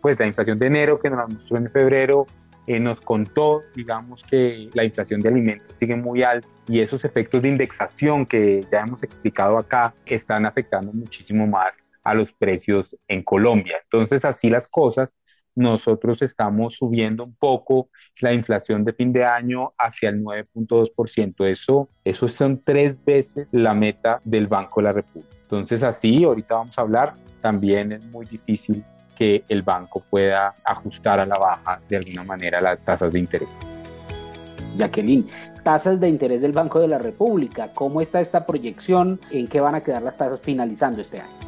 pues 0.00 0.18
la 0.18 0.26
inflación 0.26 0.58
de 0.58 0.66
enero 0.66 0.98
que 0.98 1.10
nos 1.10 1.28
mostró 1.28 1.58
en 1.58 1.70
febrero 1.70 2.26
eh, 2.66 2.80
nos 2.80 3.00
contó, 3.00 3.62
digamos, 3.74 4.22
que 4.24 4.68
la 4.74 4.84
inflación 4.84 5.20
de 5.20 5.28
alimentos 5.28 5.74
sigue 5.78 5.96
muy 5.96 6.22
alta 6.22 6.48
y 6.66 6.80
esos 6.80 7.04
efectos 7.04 7.42
de 7.42 7.48
indexación 7.48 8.26
que 8.26 8.66
ya 8.70 8.80
hemos 8.80 9.02
explicado 9.02 9.56
acá 9.56 9.94
están 10.04 10.44
afectando 10.44 10.92
muchísimo 10.92 11.46
más 11.46 11.78
a 12.04 12.14
los 12.14 12.32
precios 12.32 12.96
en 13.08 13.22
Colombia. 13.22 13.76
Entonces, 13.84 14.24
así 14.24 14.50
las 14.50 14.66
cosas, 14.66 15.10
nosotros 15.58 16.22
estamos 16.22 16.74
subiendo 16.74 17.24
un 17.24 17.34
poco 17.34 17.88
la 18.20 18.32
inflación 18.32 18.84
de 18.84 18.92
fin 18.92 19.12
de 19.12 19.24
año 19.24 19.72
hacia 19.76 20.10
el 20.10 20.22
9.2%. 20.22 21.46
Eso, 21.46 21.88
eso 22.04 22.28
son 22.28 22.62
tres 22.64 22.96
veces 23.04 23.48
la 23.50 23.74
meta 23.74 24.20
del 24.24 24.46
Banco 24.46 24.80
de 24.80 24.84
la 24.84 24.92
República. 24.92 25.34
Entonces, 25.42 25.82
así, 25.82 26.22
ahorita 26.22 26.54
vamos 26.54 26.78
a 26.78 26.82
hablar, 26.82 27.14
también 27.40 27.92
es 27.92 28.04
muy 28.04 28.24
difícil 28.26 28.84
que 29.16 29.42
el 29.48 29.62
banco 29.62 30.00
pueda 30.08 30.54
ajustar 30.64 31.18
a 31.18 31.26
la 31.26 31.38
baja 31.38 31.80
de 31.88 31.96
alguna 31.96 32.22
manera 32.22 32.60
las 32.60 32.84
tasas 32.84 33.12
de 33.12 33.18
interés. 33.18 33.48
Jacqueline, 34.76 35.26
tasas 35.64 35.98
de 35.98 36.08
interés 36.08 36.40
del 36.40 36.52
Banco 36.52 36.78
de 36.78 36.86
la 36.86 36.98
República, 36.98 37.72
¿cómo 37.74 38.00
está 38.00 38.20
esta 38.20 38.46
proyección? 38.46 39.18
¿En 39.32 39.48
qué 39.48 39.60
van 39.60 39.74
a 39.74 39.82
quedar 39.82 40.02
las 40.02 40.16
tasas 40.16 40.38
finalizando 40.40 41.00
este 41.00 41.20
año? 41.20 41.47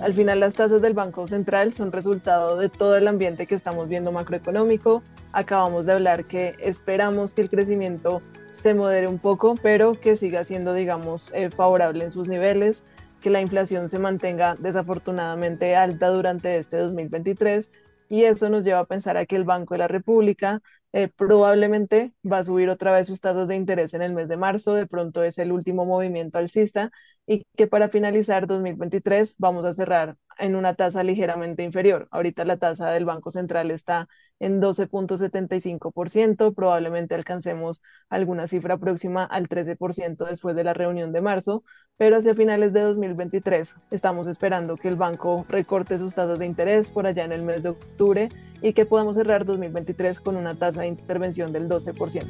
Al 0.00 0.14
final 0.14 0.40
las 0.40 0.54
tasas 0.54 0.80
del 0.80 0.94
Banco 0.94 1.26
Central 1.26 1.74
son 1.74 1.92
resultado 1.92 2.56
de 2.56 2.70
todo 2.70 2.96
el 2.96 3.06
ambiente 3.06 3.46
que 3.46 3.54
estamos 3.54 3.86
viendo 3.86 4.12
macroeconómico. 4.12 5.02
Acabamos 5.32 5.84
de 5.84 5.92
hablar 5.92 6.24
que 6.24 6.54
esperamos 6.58 7.34
que 7.34 7.42
el 7.42 7.50
crecimiento 7.50 8.22
se 8.50 8.72
modere 8.72 9.08
un 9.08 9.18
poco, 9.18 9.56
pero 9.62 10.00
que 10.00 10.16
siga 10.16 10.44
siendo, 10.44 10.72
digamos, 10.72 11.30
eh, 11.34 11.50
favorable 11.50 12.02
en 12.02 12.12
sus 12.12 12.28
niveles 12.28 12.82
que 13.20 13.28
la 13.28 13.42
inflación 13.42 13.90
se 13.90 13.98
mantenga 13.98 14.56
desafortunadamente 14.58 15.76
alta 15.76 16.08
durante 16.08 16.56
este 16.56 16.78
2023 16.78 17.68
y 18.08 18.24
eso 18.24 18.48
nos 18.48 18.64
lleva 18.64 18.78
a 18.78 18.86
pensar 18.86 19.18
a 19.18 19.26
que 19.26 19.36
el 19.36 19.44
Banco 19.44 19.74
de 19.74 19.78
la 19.78 19.88
República 19.88 20.62
eh, 20.92 21.08
probablemente 21.08 22.12
va 22.30 22.38
a 22.38 22.44
subir 22.44 22.68
otra 22.70 22.92
vez 22.92 23.06
sus 23.06 23.20
tasas 23.20 23.48
de 23.48 23.56
interés 23.56 23.94
en 23.94 24.02
el 24.02 24.12
mes 24.12 24.28
de 24.28 24.36
marzo, 24.36 24.74
de 24.74 24.86
pronto 24.86 25.22
es 25.22 25.38
el 25.38 25.52
último 25.52 25.84
movimiento 25.86 26.38
alcista 26.38 26.90
y 27.26 27.44
que 27.56 27.66
para 27.66 27.88
finalizar 27.88 28.46
2023 28.46 29.34
vamos 29.38 29.64
a 29.64 29.74
cerrar 29.74 30.16
en 30.40 30.56
una 30.56 30.74
tasa 30.74 31.02
ligeramente 31.02 31.62
inferior. 31.62 32.08
Ahorita 32.10 32.44
la 32.44 32.56
tasa 32.56 32.90
del 32.90 33.04
Banco 33.04 33.30
Central 33.30 33.70
está 33.70 34.08
en 34.38 34.60
12.75%, 34.60 36.54
probablemente 36.54 37.14
alcancemos 37.14 37.82
alguna 38.08 38.46
cifra 38.46 38.78
próxima 38.78 39.24
al 39.24 39.48
13% 39.48 40.26
después 40.26 40.56
de 40.56 40.64
la 40.64 40.74
reunión 40.74 41.12
de 41.12 41.20
marzo, 41.20 41.62
pero 41.96 42.16
hacia 42.16 42.34
finales 42.34 42.72
de 42.72 42.80
2023 42.80 43.76
estamos 43.90 44.26
esperando 44.26 44.76
que 44.76 44.88
el 44.88 44.96
banco 44.96 45.44
recorte 45.48 45.98
sus 45.98 46.14
tasas 46.14 46.38
de 46.38 46.46
interés 46.46 46.90
por 46.90 47.06
allá 47.06 47.24
en 47.24 47.32
el 47.32 47.42
mes 47.42 47.62
de 47.62 47.70
octubre 47.70 48.28
y 48.62 48.72
que 48.72 48.86
podamos 48.86 49.16
cerrar 49.16 49.44
2023 49.44 50.20
con 50.20 50.36
una 50.36 50.54
tasa 50.54 50.80
de 50.80 50.88
intervención 50.88 51.52
del 51.52 51.68
12%. 51.68 52.24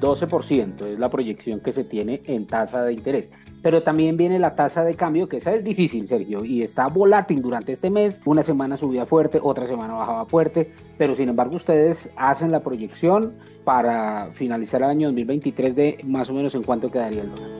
12% 0.00 0.86
es 0.86 0.98
la 0.98 1.08
proyección 1.08 1.60
que 1.60 1.72
se 1.72 1.84
tiene 1.84 2.22
en 2.26 2.46
tasa 2.46 2.82
de 2.84 2.92
interés. 2.92 3.30
Pero 3.62 3.82
también 3.82 4.16
viene 4.16 4.38
la 4.38 4.54
tasa 4.54 4.84
de 4.84 4.94
cambio, 4.94 5.28
que 5.28 5.38
esa 5.38 5.54
es 5.54 5.64
difícil, 5.64 6.06
Sergio, 6.06 6.44
y 6.44 6.62
está 6.62 6.86
volátil 6.86 7.42
durante 7.42 7.72
este 7.72 7.90
mes. 7.90 8.20
Una 8.24 8.42
semana 8.42 8.76
subía 8.76 9.04
fuerte, 9.04 9.40
otra 9.42 9.66
semana 9.66 9.94
bajaba 9.94 10.26
fuerte, 10.26 10.70
pero 10.96 11.16
sin 11.16 11.28
embargo 11.28 11.56
ustedes 11.56 12.10
hacen 12.16 12.52
la 12.52 12.60
proyección 12.60 13.34
para 13.64 14.30
finalizar 14.32 14.82
el 14.82 14.88
año 14.88 15.08
2023 15.08 15.74
de 15.74 15.98
más 16.04 16.30
o 16.30 16.34
menos 16.34 16.54
en 16.54 16.62
cuánto 16.62 16.90
quedaría 16.90 17.22
el 17.22 17.30
dólar. 17.30 17.50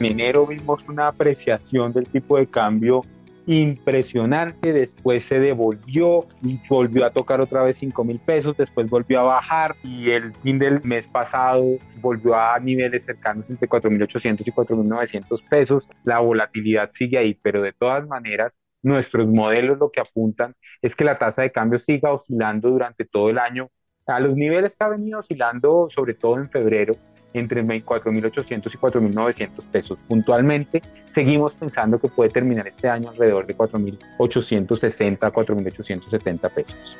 En 0.00 0.06
enero 0.06 0.46
vimos 0.46 0.88
una 0.88 1.08
apreciación 1.08 1.92
del 1.92 2.06
tipo 2.06 2.38
de 2.38 2.46
cambio 2.46 3.02
impresionante, 3.48 4.74
después 4.74 5.24
se 5.24 5.40
devolvió 5.40 6.20
y 6.42 6.60
volvió 6.68 7.06
a 7.06 7.10
tocar 7.10 7.40
otra 7.40 7.62
vez 7.62 7.78
5 7.78 8.04
mil 8.04 8.20
pesos, 8.20 8.54
después 8.58 8.90
volvió 8.90 9.20
a 9.20 9.22
bajar 9.22 9.74
y 9.82 10.10
el 10.10 10.34
fin 10.34 10.58
del 10.58 10.82
mes 10.84 11.08
pasado 11.08 11.64
volvió 12.02 12.34
a 12.36 12.58
niveles 12.60 13.06
cercanos 13.06 13.48
entre 13.48 13.66
4.800 13.66 14.42
y 14.46 14.52
4.900 14.52 15.48
pesos. 15.48 15.88
La 16.04 16.18
volatilidad 16.18 16.90
sigue 16.92 17.16
ahí, 17.16 17.34
pero 17.42 17.62
de 17.62 17.72
todas 17.72 18.06
maneras 18.06 18.58
nuestros 18.82 19.26
modelos 19.26 19.78
lo 19.78 19.90
que 19.90 20.00
apuntan 20.00 20.54
es 20.82 20.94
que 20.94 21.04
la 21.04 21.18
tasa 21.18 21.40
de 21.40 21.50
cambio 21.50 21.78
siga 21.78 22.12
oscilando 22.12 22.68
durante 22.68 23.06
todo 23.06 23.30
el 23.30 23.38
año 23.38 23.70
a 24.06 24.20
los 24.20 24.36
niveles 24.36 24.76
que 24.76 24.84
ha 24.84 24.88
venido 24.88 25.20
oscilando 25.20 25.88
sobre 25.90 26.14
todo 26.14 26.36
en 26.36 26.50
febrero 26.50 26.94
entre 27.34 27.62
4.800 27.62 28.74
y 28.74 28.78
4.900 28.78 29.64
pesos. 29.70 29.98
Puntualmente, 30.08 30.82
seguimos 31.14 31.54
pensando 31.54 31.98
que 31.98 32.08
puede 32.08 32.30
terminar 32.30 32.66
este 32.68 32.88
año 32.88 33.10
alrededor 33.10 33.46
de 33.46 33.56
4.860 33.56 35.18
a 35.20 35.32
4.870 35.32 36.50
pesos. 36.50 36.96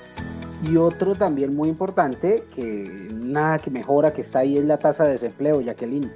Y 0.65 0.77
otro 0.77 1.15
también 1.15 1.55
muy 1.55 1.69
importante, 1.69 2.45
que 2.55 3.09
nada 3.15 3.59
que 3.59 3.71
mejora, 3.71 4.13
que 4.13 4.23
está 4.23 4.41
ahí, 4.41 4.59
es 4.59 4.65
la 4.65 4.79
tasa 4.79 5.05
de 5.05 5.13
desempleo, 5.13 5.61
Jacqueline. 5.61 6.11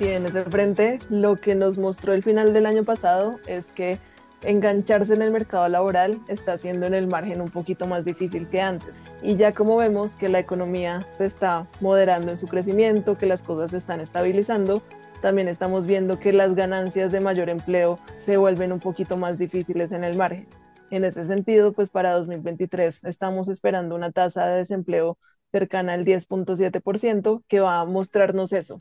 Y 0.00 0.06
en 0.08 0.26
ese 0.26 0.44
frente, 0.44 0.98
lo 1.10 1.36
que 1.36 1.54
nos 1.54 1.78
mostró 1.78 2.12
el 2.12 2.22
final 2.22 2.52
del 2.52 2.66
año 2.66 2.84
pasado 2.84 3.38
es 3.46 3.70
que 3.70 3.98
engancharse 4.44 5.14
en 5.14 5.22
el 5.22 5.30
mercado 5.30 5.68
laboral 5.68 6.20
está 6.28 6.54
haciendo 6.54 6.86
en 6.86 6.94
el 6.94 7.06
margen 7.06 7.40
un 7.40 7.50
poquito 7.50 7.86
más 7.86 8.04
difícil 8.04 8.48
que 8.48 8.60
antes. 8.60 8.96
Y 9.22 9.36
ya 9.36 9.52
como 9.52 9.76
vemos 9.76 10.16
que 10.16 10.28
la 10.28 10.38
economía 10.38 11.06
se 11.08 11.26
está 11.26 11.68
moderando 11.80 12.30
en 12.30 12.36
su 12.36 12.48
crecimiento, 12.48 13.16
que 13.16 13.26
las 13.26 13.42
cosas 13.42 13.70
se 13.70 13.78
están 13.78 14.00
estabilizando, 14.00 14.82
también 15.20 15.46
estamos 15.46 15.86
viendo 15.86 16.18
que 16.18 16.32
las 16.32 16.54
ganancias 16.54 17.12
de 17.12 17.20
mayor 17.20 17.48
empleo 17.48 18.00
se 18.18 18.36
vuelven 18.36 18.72
un 18.72 18.80
poquito 18.80 19.16
más 19.16 19.38
difíciles 19.38 19.92
en 19.92 20.02
el 20.02 20.16
margen. 20.16 20.48
En 20.90 21.04
ese 21.04 21.24
sentido, 21.24 21.72
pues 21.72 21.90
para 21.90 22.12
2023 22.12 23.04
estamos 23.04 23.48
esperando 23.48 23.94
una 23.94 24.10
tasa 24.10 24.48
de 24.48 24.58
desempleo 24.58 25.16
cercana 25.52 25.92
al 25.92 26.04
10.7% 26.04 27.42
que 27.46 27.60
va 27.60 27.80
a 27.80 27.84
mostrarnos 27.84 28.52
eso, 28.52 28.80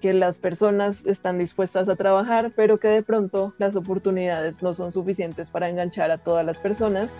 que 0.00 0.12
las 0.12 0.38
personas 0.38 1.04
están 1.06 1.38
dispuestas 1.38 1.88
a 1.88 1.96
trabajar, 1.96 2.52
pero 2.54 2.78
que 2.78 2.88
de 2.88 3.02
pronto 3.02 3.54
las 3.58 3.76
oportunidades 3.76 4.62
no 4.62 4.74
son 4.74 4.92
suficientes 4.92 5.50
para 5.50 5.68
enganchar 5.68 6.10
a 6.10 6.18
todas 6.18 6.44
las 6.44 6.60
personas. 6.60 7.10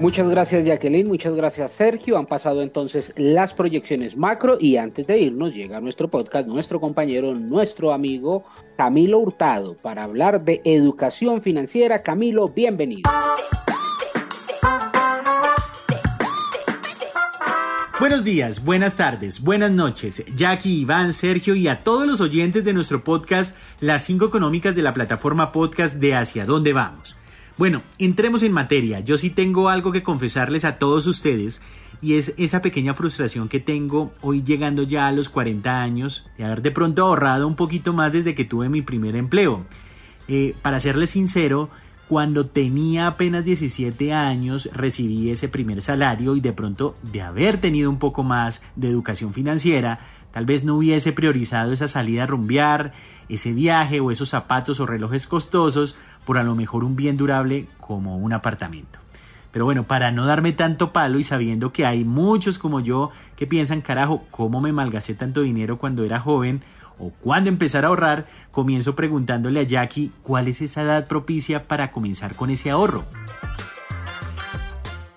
Muchas 0.00 0.28
gracias 0.28 0.64
Jacqueline, 0.64 1.06
muchas 1.06 1.34
gracias 1.36 1.70
Sergio. 1.70 2.18
Han 2.18 2.26
pasado 2.26 2.62
entonces 2.62 3.12
las 3.16 3.54
proyecciones 3.54 4.16
macro 4.16 4.56
y 4.58 4.76
antes 4.76 5.06
de 5.06 5.16
irnos 5.18 5.54
llega 5.54 5.80
nuestro 5.80 6.08
podcast, 6.08 6.48
nuestro 6.48 6.80
compañero, 6.80 7.34
nuestro 7.34 7.92
amigo 7.92 8.42
Camilo 8.76 9.20
Hurtado 9.20 9.76
para 9.76 10.02
hablar 10.02 10.44
de 10.44 10.60
educación 10.64 11.40
financiera. 11.40 12.02
Camilo, 12.02 12.48
bienvenido. 12.48 13.08
Buenos 18.02 18.24
días, 18.24 18.64
buenas 18.64 18.96
tardes, 18.96 19.40
buenas 19.42 19.70
noches, 19.70 20.24
Jackie, 20.34 20.80
Iván, 20.80 21.12
Sergio 21.12 21.54
y 21.54 21.68
a 21.68 21.84
todos 21.84 22.04
los 22.04 22.20
oyentes 22.20 22.64
de 22.64 22.72
nuestro 22.72 23.04
podcast 23.04 23.56
Las 23.78 24.04
5 24.06 24.24
Económicas 24.24 24.74
de 24.74 24.82
la 24.82 24.92
plataforma 24.92 25.52
podcast 25.52 26.00
de 26.00 26.16
Hacia 26.16 26.44
dónde 26.44 26.72
vamos. 26.72 27.14
Bueno, 27.56 27.84
entremos 28.00 28.42
en 28.42 28.50
materia. 28.50 28.98
Yo 28.98 29.16
sí 29.16 29.30
tengo 29.30 29.68
algo 29.68 29.92
que 29.92 30.02
confesarles 30.02 30.64
a 30.64 30.78
todos 30.78 31.06
ustedes 31.06 31.62
y 32.00 32.14
es 32.14 32.34
esa 32.38 32.60
pequeña 32.60 32.92
frustración 32.94 33.48
que 33.48 33.60
tengo 33.60 34.12
hoy 34.20 34.42
llegando 34.42 34.82
ya 34.82 35.06
a 35.06 35.12
los 35.12 35.28
40 35.28 35.80
años 35.80 36.26
de 36.36 36.44
haber 36.44 36.60
de 36.60 36.72
pronto 36.72 37.06
ahorrado 37.06 37.46
un 37.46 37.54
poquito 37.54 37.92
más 37.92 38.12
desde 38.12 38.34
que 38.34 38.44
tuve 38.44 38.68
mi 38.68 38.82
primer 38.82 39.14
empleo. 39.14 39.64
Eh, 40.26 40.56
para 40.60 40.80
serles 40.80 41.10
sincero, 41.10 41.70
cuando 42.12 42.44
tenía 42.44 43.06
apenas 43.06 43.42
17 43.42 44.12
años 44.12 44.68
recibí 44.74 45.30
ese 45.30 45.48
primer 45.48 45.80
salario 45.80 46.36
y 46.36 46.42
de 46.42 46.52
pronto 46.52 46.94
de 47.02 47.22
haber 47.22 47.56
tenido 47.56 47.88
un 47.88 47.98
poco 47.98 48.22
más 48.22 48.60
de 48.76 48.90
educación 48.90 49.32
financiera, 49.32 49.98
tal 50.30 50.44
vez 50.44 50.62
no 50.62 50.76
hubiese 50.76 51.14
priorizado 51.14 51.72
esa 51.72 51.88
salida 51.88 52.24
a 52.24 52.26
rumbear, 52.26 52.92
ese 53.30 53.54
viaje 53.54 54.00
o 54.00 54.10
esos 54.10 54.28
zapatos 54.28 54.78
o 54.78 54.84
relojes 54.84 55.26
costosos 55.26 55.96
por 56.26 56.36
a 56.36 56.44
lo 56.44 56.54
mejor 56.54 56.84
un 56.84 56.96
bien 56.96 57.16
durable 57.16 57.66
como 57.80 58.18
un 58.18 58.34
apartamento. 58.34 58.98
Pero 59.50 59.64
bueno, 59.64 59.84
para 59.84 60.12
no 60.12 60.26
darme 60.26 60.52
tanto 60.52 60.92
palo 60.92 61.18
y 61.18 61.24
sabiendo 61.24 61.72
que 61.72 61.86
hay 61.86 62.04
muchos 62.04 62.58
como 62.58 62.80
yo 62.80 63.10
que 63.36 63.46
piensan, 63.46 63.80
carajo, 63.80 64.26
¿cómo 64.30 64.60
me 64.60 64.72
malgasté 64.72 65.14
tanto 65.14 65.40
dinero 65.40 65.78
cuando 65.78 66.04
era 66.04 66.20
joven? 66.20 66.62
O 66.98 67.10
cuándo 67.20 67.50
empezar 67.50 67.84
a 67.84 67.88
ahorrar, 67.88 68.26
comienzo 68.50 68.94
preguntándole 68.96 69.60
a 69.60 69.64
Jackie 69.64 70.12
cuál 70.22 70.48
es 70.48 70.60
esa 70.60 70.82
edad 70.82 71.06
propicia 71.06 71.66
para 71.68 71.90
comenzar 71.90 72.34
con 72.34 72.50
ese 72.50 72.70
ahorro. 72.70 73.04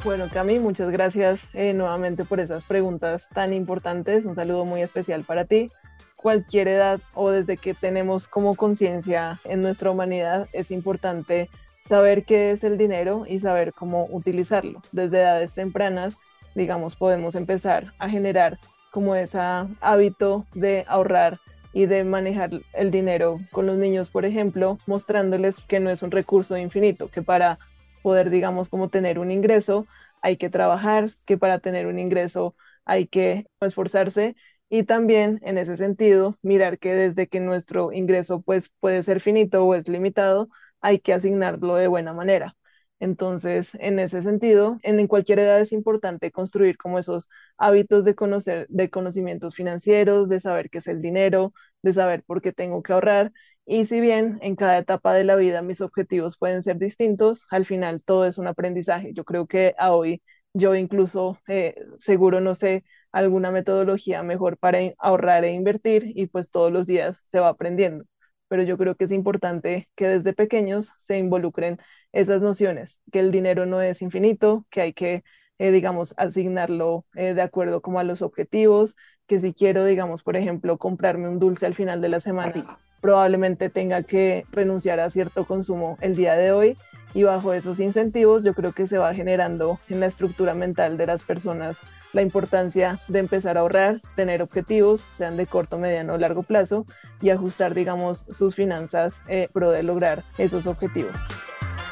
Bueno, 0.05 0.27
Cami, 0.31 0.59
muchas 0.59 0.91
gracias 0.91 1.47
eh, 1.53 1.73
nuevamente 1.73 2.25
por 2.25 2.39
esas 2.39 2.63
preguntas 2.63 3.27
tan 3.33 3.53
importantes. 3.53 4.25
Un 4.25 4.35
saludo 4.35 4.63
muy 4.63 4.83
especial 4.83 5.23
para 5.23 5.45
ti. 5.45 5.71
Cualquier 6.15 6.67
edad 6.67 6.99
o 7.15 7.31
desde 7.31 7.57
que 7.57 7.73
tenemos 7.73 8.27
como 8.27 8.53
conciencia 8.53 9.39
en 9.45 9.63
nuestra 9.63 9.89
humanidad 9.89 10.47
es 10.53 10.69
importante 10.69 11.49
saber 11.89 12.23
qué 12.23 12.51
es 12.51 12.63
el 12.63 12.77
dinero 12.77 13.25
y 13.27 13.39
saber 13.39 13.73
cómo 13.73 14.07
utilizarlo. 14.11 14.83
Desde 14.91 15.21
edades 15.21 15.55
tempranas, 15.55 16.17
digamos, 16.53 16.95
podemos 16.95 17.33
empezar 17.33 17.93
a 17.97 18.07
generar 18.07 18.59
como 18.91 19.15
ese 19.15 19.39
hábito 19.81 20.45
de 20.53 20.85
ahorrar 20.87 21.39
y 21.75 21.87
de 21.87 22.05
manejar 22.05 22.51
el 22.73 22.89
dinero 22.91 23.37
con 23.51 23.65
los 23.67 23.77
niños, 23.77 24.09
por 24.09 24.23
ejemplo, 24.25 24.79
mostrándoles 24.87 25.59
que 25.61 25.81
no 25.81 25.89
es 25.89 26.03
un 26.03 26.11
recurso 26.11 26.57
infinito, 26.57 27.09
que 27.11 27.21
para 27.21 27.59
poder, 28.01 28.29
digamos, 28.29 28.69
como 28.69 28.89
tener 28.89 29.19
un 29.19 29.29
ingreso, 29.29 29.85
hay 30.21 30.37
que 30.37 30.49
trabajar, 30.49 31.17
que 31.25 31.37
para 31.37 31.59
tener 31.59 31.87
un 31.87 31.99
ingreso 31.99 32.55
hay 32.85 33.07
que 33.07 33.47
esforzarse 33.59 34.35
y 34.69 34.83
también 34.83 35.41
en 35.43 35.57
ese 35.57 35.75
sentido 35.77 36.37
mirar 36.41 36.79
que 36.79 36.93
desde 36.95 37.27
que 37.27 37.41
nuestro 37.41 37.91
ingreso 37.91 38.41
pues 38.41 38.69
puede 38.79 39.03
ser 39.03 39.19
finito 39.19 39.65
o 39.65 39.75
es 39.75 39.89
limitado, 39.89 40.47
hay 40.81 40.99
que 40.99 41.13
asignarlo 41.13 41.75
de 41.75 41.87
buena 41.87 42.13
manera. 42.13 42.55
Entonces, 42.99 43.69
en 43.75 43.99
ese 43.99 44.23
sentido, 44.23 44.79
en, 44.83 45.05
cualquier 45.07 45.39
edad 45.39 45.59
es 45.59 45.71
importante 45.73 46.31
construir 46.31 46.77
como 46.77 46.97
esos 46.97 47.27
hábitos 47.57 48.05
de 48.05 48.15
conocer, 48.15 48.67
de 48.69 48.89
conocimientos 48.89 49.55
financieros, 49.55 50.29
de 50.29 50.39
saber 50.39 50.69
qué 50.69 50.77
es 50.79 50.87
el 50.87 51.01
dinero, 51.01 51.53
de 51.83 51.93
saber 51.93 52.23
por 52.23 52.41
qué 52.41 52.53
tengo 52.53 52.81
que 52.83 52.93
ahorrar. 52.93 53.31
Y 53.65 53.85
si 53.85 53.99
bien 54.01 54.39
en 54.41 54.55
cada 54.55 54.77
etapa 54.77 55.13
de 55.13 55.23
la 55.25 55.35
vida 55.35 55.61
mis 55.61 55.81
objetivos 55.81 56.37
pueden 56.37 56.63
ser 56.63 56.77
distintos, 56.77 57.45
al 57.49 57.65
final 57.65 58.03
todo 58.03 58.25
es 58.25 58.37
un 58.37 58.47
aprendizaje. 58.47 59.13
Yo 59.13 59.25
creo 59.25 59.47
que 59.47 59.75
a 59.77 59.93
hoy 59.93 60.21
yo 60.53 60.73
incluso 60.75 61.37
eh, 61.47 61.75
seguro 61.99 62.39
no 62.41 62.55
sé 62.55 62.85
alguna 63.11 63.51
metodología 63.51 64.23
mejor 64.23 64.57
para 64.57 64.79
ahorrar 64.99 65.43
e 65.45 65.51
invertir 65.51 66.11
y 66.15 66.27
pues 66.27 66.49
todos 66.51 66.71
los 66.71 66.87
días 66.87 67.23
se 67.27 67.39
va 67.39 67.49
aprendiendo 67.49 68.05
pero 68.47 68.63
yo 68.63 68.77
creo 68.77 68.95
que 68.95 69.05
es 69.05 69.11
importante 69.11 69.89
que 69.95 70.07
desde 70.07 70.33
pequeños 70.33 70.93
se 70.97 71.17
involucren 71.17 71.79
esas 72.11 72.41
nociones, 72.41 73.01
que 73.11 73.19
el 73.19 73.31
dinero 73.31 73.65
no 73.65 73.81
es 73.81 74.01
infinito, 74.01 74.65
que 74.69 74.81
hay 74.81 74.93
que, 74.93 75.23
eh, 75.57 75.71
digamos, 75.71 76.13
asignarlo 76.17 77.05
eh, 77.15 77.33
de 77.33 77.41
acuerdo 77.41 77.81
como 77.81 77.99
a 77.99 78.03
los 78.03 78.21
objetivos, 78.21 78.95
que 79.27 79.39
si 79.39 79.53
quiero, 79.53 79.85
digamos, 79.85 80.23
por 80.23 80.37
ejemplo, 80.37 80.77
comprarme 80.77 81.27
un 81.27 81.39
dulce 81.39 81.65
al 81.65 81.73
final 81.73 82.01
de 82.01 82.09
la 82.09 82.19
semana, 82.19 82.79
probablemente 83.01 83.69
tenga 83.69 84.03
que 84.03 84.45
renunciar 84.51 84.99
a 84.99 85.09
cierto 85.09 85.45
consumo 85.45 85.97
el 86.01 86.15
día 86.15 86.35
de 86.35 86.51
hoy 86.51 86.77
y 87.15 87.23
bajo 87.23 87.53
esos 87.53 87.79
incentivos 87.79 88.43
yo 88.43 88.53
creo 88.53 88.73
que 88.73 88.87
se 88.87 88.99
va 88.99 89.15
generando 89.15 89.79
en 89.89 90.01
la 90.01 90.05
estructura 90.05 90.53
mental 90.53 90.97
de 90.97 91.07
las 91.07 91.23
personas 91.23 91.79
la 92.13 92.21
importancia 92.21 92.99
de 93.07 93.19
empezar 93.19 93.57
a 93.57 93.61
ahorrar, 93.61 94.01
tener 94.15 94.41
objetivos, 94.41 95.07
sean 95.15 95.37
de 95.37 95.47
corto, 95.47 95.79
mediano 95.79 96.13
o 96.13 96.17
largo 96.17 96.43
plazo, 96.43 96.85
y 97.21 97.29
ajustar, 97.29 97.73
digamos, 97.73 98.25
sus 98.29 98.55
finanzas 98.55 99.21
eh, 99.27 99.49
pro 99.51 99.71
de 99.71 99.83
lograr 99.83 100.23
esos 100.37 100.67
objetivos. 100.67 101.13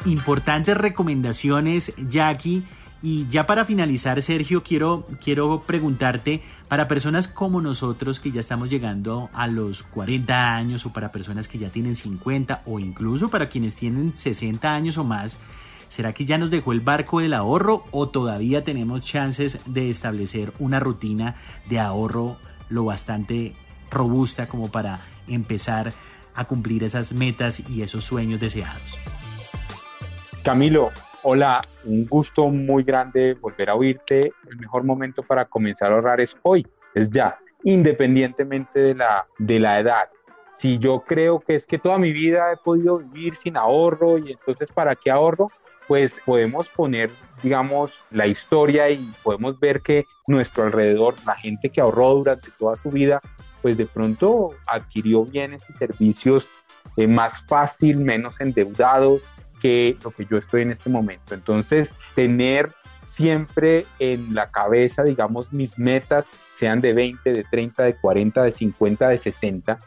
Importantes 0.05 0.77
recomendaciones, 0.77 1.93
Jackie. 1.97 2.63
Y 3.03 3.27
ya 3.27 3.45
para 3.45 3.65
finalizar, 3.65 4.21
Sergio, 4.21 4.63
quiero, 4.63 5.05
quiero 5.21 5.63
preguntarte, 5.67 6.41
para 6.69 6.87
personas 6.87 7.27
como 7.27 7.59
nosotros 7.59 8.21
que 8.21 8.31
ya 8.31 8.39
estamos 8.39 8.69
llegando 8.69 9.29
a 9.33 9.47
los 9.47 9.83
40 9.83 10.55
años 10.55 10.85
o 10.85 10.93
para 10.93 11.11
personas 11.11 11.49
que 11.49 11.59
ya 11.59 11.69
tienen 11.69 11.95
50 11.95 12.61
o 12.65 12.79
incluso 12.79 13.27
para 13.27 13.49
quienes 13.49 13.75
tienen 13.75 14.15
60 14.15 14.73
años 14.73 14.97
o 14.97 15.03
más, 15.03 15.37
¿Será 15.89 16.11
que 16.11 16.25
ya 16.25 16.39
nos 16.39 16.49
dejó 16.49 16.71
el 16.71 16.79
barco 16.79 17.19
del 17.19 17.33
ahorro 17.33 17.85
o 17.91 18.09
todavía 18.09 18.63
tenemos 18.63 19.01
chances 19.01 19.59
de 19.67 19.91
establecer 19.91 20.51
una 20.57 20.79
rutina 20.79 21.35
de 21.69 21.79
ahorro 21.79 22.37
lo 22.67 22.85
bastante 22.85 23.53
robusta 23.91 24.47
como 24.47 24.71
para 24.71 25.01
empezar 25.27 25.93
a 26.33 26.45
cumplir 26.45 26.83
esas 26.83 27.13
metas 27.13 27.61
y 27.69 27.83
esos 27.83 28.05
sueños 28.05 28.39
deseados. 28.39 28.81
Camilo, 30.43 30.91
hola, 31.23 31.61
un 31.85 32.05
gusto 32.05 32.49
muy 32.49 32.83
grande 32.83 33.33
volver 33.33 33.69
a 33.69 33.75
oírte. 33.75 34.33
El 34.49 34.57
mejor 34.57 34.83
momento 34.83 35.23
para 35.23 35.45
comenzar 35.45 35.91
a 35.91 35.95
ahorrar 35.95 36.21
es 36.21 36.35
hoy, 36.43 36.67
es 36.93 37.11
ya, 37.11 37.39
independientemente 37.63 38.79
de 38.79 38.95
la, 38.95 39.25
de 39.39 39.59
la 39.59 39.79
edad. 39.79 40.09
Si 40.59 40.77
yo 40.77 41.03
creo 41.07 41.39
que 41.39 41.55
es 41.55 41.65
que 41.65 41.79
toda 41.79 41.97
mi 41.97 42.11
vida 42.11 42.51
he 42.51 42.57
podido 42.57 42.97
vivir 42.97 43.35
sin 43.37 43.57
ahorro 43.57 44.17
y 44.17 44.33
entonces 44.33 44.69
¿para 44.73 44.95
qué 44.95 45.11
ahorro? 45.11 45.47
Pues 45.87 46.13
podemos 46.25 46.69
poner, 46.69 47.09
digamos, 47.41 47.91
la 48.11 48.27
historia 48.27 48.89
y 48.89 49.11
podemos 49.23 49.59
ver 49.59 49.81
que 49.81 50.05
nuestro 50.27 50.63
alrededor, 50.63 51.15
la 51.25 51.35
gente 51.35 51.69
que 51.69 51.81
ahorró 51.81 52.15
durante 52.15 52.49
toda 52.57 52.75
su 52.75 52.91
vida, 52.91 53.21
pues 53.61 53.77
de 53.77 53.85
pronto 53.85 54.51
adquirió 54.67 55.25
bienes 55.25 55.63
y 55.69 55.73
servicios 55.73 56.49
eh, 56.97 57.07
más 57.07 57.45
fácil, 57.47 57.97
menos 57.97 58.39
endeudados 58.39 59.21
que 59.63 59.97
lo 60.03 60.11
que 60.11 60.25
yo 60.25 60.37
estoy 60.37 60.63
en 60.63 60.71
este 60.71 60.89
momento. 60.89 61.33
Entonces, 61.33 61.89
tener 62.15 62.69
siempre 63.13 63.85
en 63.97 64.35
la 64.35 64.51
cabeza, 64.51 65.03
digamos, 65.03 65.53
mis 65.53 65.79
metas, 65.79 66.25
sean 66.59 66.81
de 66.81 66.91
20, 66.91 67.31
de 67.31 67.45
30, 67.45 67.83
de 67.83 67.93
40, 67.95 68.43
de 68.43 68.51
50, 68.51 69.07
de 69.07 69.17
60, 69.17 69.79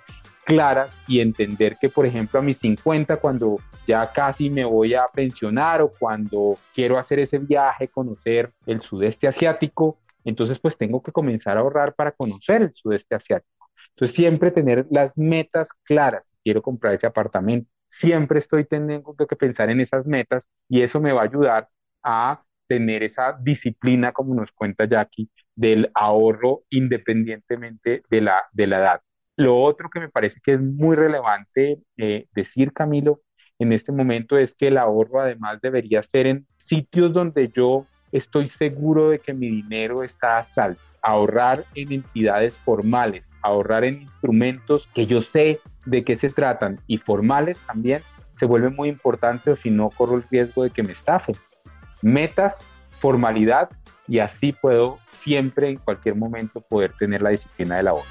claras 0.46 0.96
y 1.06 1.20
entender 1.20 1.76
que, 1.78 1.90
por 1.90 2.06
ejemplo, 2.06 2.40
a 2.40 2.42
mis 2.42 2.58
50, 2.58 3.18
cuando 3.18 3.58
ya 3.86 4.10
casi 4.10 4.48
me 4.48 4.64
voy 4.64 4.94
a 4.94 5.08
pensionar 5.12 5.82
o 5.82 5.90
cuando 5.90 6.56
quiero 6.74 6.98
hacer 6.98 7.18
ese 7.18 7.38
viaje, 7.38 7.88
conocer 7.88 8.52
el 8.64 8.80
sudeste 8.80 9.28
asiático, 9.28 9.98
entonces 10.24 10.58
pues 10.58 10.78
tengo 10.78 11.02
que 11.02 11.12
comenzar 11.12 11.58
a 11.58 11.60
ahorrar 11.60 11.94
para 11.94 12.12
conocer 12.12 12.62
el 12.62 12.74
sudeste 12.74 13.14
asiático. 13.14 13.68
Entonces, 13.90 14.16
siempre 14.16 14.50
tener 14.50 14.86
las 14.90 15.12
metas 15.16 15.68
claras. 15.84 16.22
Quiero 16.42 16.62
comprar 16.62 16.94
ese 16.94 17.06
apartamento. 17.06 17.70
Siempre 17.98 18.38
estoy 18.38 18.64
teniendo 18.64 19.14
que 19.14 19.36
pensar 19.36 19.70
en 19.70 19.80
esas 19.80 20.06
metas 20.06 20.46
y 20.68 20.82
eso 20.82 21.00
me 21.00 21.12
va 21.12 21.22
a 21.22 21.24
ayudar 21.24 21.68
a 22.02 22.42
tener 22.66 23.02
esa 23.02 23.36
disciplina, 23.40 24.12
como 24.12 24.34
nos 24.34 24.52
cuenta 24.52 24.86
Jackie, 24.86 25.30
del 25.54 25.90
ahorro 25.94 26.62
independientemente 26.70 28.02
de 28.10 28.20
la, 28.20 28.42
de 28.52 28.66
la 28.66 28.78
edad. 28.78 29.00
Lo 29.36 29.56
otro 29.60 29.90
que 29.90 30.00
me 30.00 30.08
parece 30.08 30.40
que 30.42 30.54
es 30.54 30.60
muy 30.60 30.96
relevante 30.96 31.78
eh, 31.96 32.26
decir, 32.34 32.72
Camilo, 32.72 33.20
en 33.58 33.72
este 33.72 33.92
momento 33.92 34.36
es 34.36 34.54
que 34.54 34.68
el 34.68 34.78
ahorro 34.78 35.20
además 35.20 35.60
debería 35.60 36.02
ser 36.02 36.26
en 36.26 36.46
sitios 36.58 37.12
donde 37.12 37.48
yo 37.48 37.86
estoy 38.12 38.48
seguro 38.48 39.10
de 39.10 39.18
que 39.18 39.34
mi 39.34 39.48
dinero 39.48 40.02
está 40.02 40.38
a 40.38 40.44
salvo. 40.44 40.80
Ahorrar 41.02 41.64
en 41.74 41.92
entidades 41.92 42.58
formales, 42.58 43.28
ahorrar 43.46 43.84
en 43.84 44.02
instrumentos 44.02 44.88
que 44.94 45.06
yo 45.06 45.22
sé 45.22 45.60
de 45.84 46.04
qué 46.04 46.16
se 46.16 46.30
tratan 46.30 46.80
y 46.86 46.98
formales 46.98 47.58
también 47.66 48.02
se 48.38 48.46
vuelve 48.46 48.70
muy 48.70 48.88
importante 48.88 49.50
o 49.50 49.56
si 49.56 49.70
no 49.70 49.90
corro 49.90 50.16
el 50.16 50.24
riesgo 50.30 50.62
de 50.62 50.70
que 50.70 50.82
me 50.82 50.92
estafen. 50.92 51.36
Metas, 52.02 52.56
formalidad 53.00 53.70
y 54.06 54.18
así 54.18 54.52
puedo 54.52 54.98
siempre 55.22 55.68
en 55.68 55.76
cualquier 55.76 56.16
momento 56.16 56.60
poder 56.60 56.92
tener 56.92 57.22
la 57.22 57.30
disciplina 57.30 57.76
del 57.76 57.88
ahorro. 57.88 58.04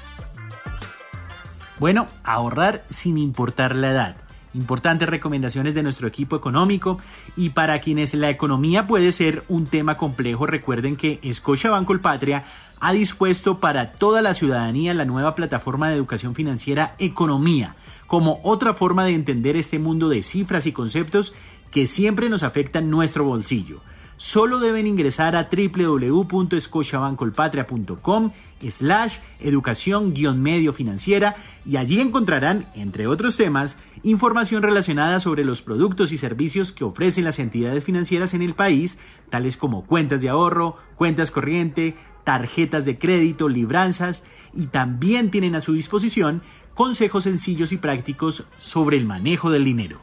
Bueno, 1.78 2.06
ahorrar 2.24 2.82
sin 2.88 3.18
importar 3.18 3.76
la 3.76 3.90
edad. 3.90 4.16
Importantes 4.56 5.06
recomendaciones 5.06 5.74
de 5.74 5.82
nuestro 5.82 6.08
equipo 6.08 6.34
económico 6.34 6.98
y 7.36 7.50
para 7.50 7.78
quienes 7.82 8.14
la 8.14 8.30
economía 8.30 8.86
puede 8.86 9.12
ser 9.12 9.44
un 9.48 9.66
tema 9.66 9.98
complejo, 9.98 10.46
recuerden 10.46 10.96
que 10.96 11.20
Scotia 11.34 11.68
Banco 11.68 11.98
Patria 12.00 12.44
ha 12.80 12.94
dispuesto 12.94 13.60
para 13.60 13.92
toda 13.92 14.22
la 14.22 14.32
ciudadanía 14.32 14.94
la 14.94 15.04
nueva 15.04 15.34
plataforma 15.34 15.90
de 15.90 15.96
educación 15.96 16.34
financiera 16.34 16.94
Economía, 16.98 17.76
como 18.06 18.40
otra 18.44 18.72
forma 18.72 19.04
de 19.04 19.12
entender 19.12 19.56
este 19.56 19.78
mundo 19.78 20.08
de 20.08 20.22
cifras 20.22 20.64
y 20.64 20.72
conceptos 20.72 21.34
que 21.70 21.86
siempre 21.86 22.30
nos 22.30 22.42
afectan 22.42 22.88
nuestro 22.88 23.24
bolsillo. 23.24 23.82
Solo 24.18 24.60
deben 24.60 24.86
ingresar 24.86 25.36
a 25.36 25.50
www.escochabancolpatria.com 25.50 28.30
slash 28.68 29.18
educación-medio 29.40 30.72
financiera 30.72 31.36
y 31.66 31.76
allí 31.76 32.00
encontrarán, 32.00 32.66
entre 32.74 33.06
otros 33.06 33.36
temas, 33.36 33.76
información 34.02 34.62
relacionada 34.62 35.20
sobre 35.20 35.44
los 35.44 35.60
productos 35.60 36.12
y 36.12 36.18
servicios 36.18 36.72
que 36.72 36.84
ofrecen 36.84 37.24
las 37.24 37.38
entidades 37.38 37.84
financieras 37.84 38.32
en 38.32 38.40
el 38.40 38.54
país, 38.54 38.98
tales 39.28 39.58
como 39.58 39.84
cuentas 39.84 40.22
de 40.22 40.30
ahorro, 40.30 40.78
cuentas 40.96 41.30
corriente, 41.30 41.94
tarjetas 42.24 42.86
de 42.86 42.98
crédito, 42.98 43.50
libranzas 43.50 44.24
y 44.54 44.68
también 44.68 45.30
tienen 45.30 45.54
a 45.54 45.60
su 45.60 45.74
disposición 45.74 46.40
consejos 46.74 47.24
sencillos 47.24 47.72
y 47.72 47.76
prácticos 47.76 48.44
sobre 48.58 48.96
el 48.96 49.04
manejo 49.06 49.50
del 49.50 49.64
dinero. 49.64 50.00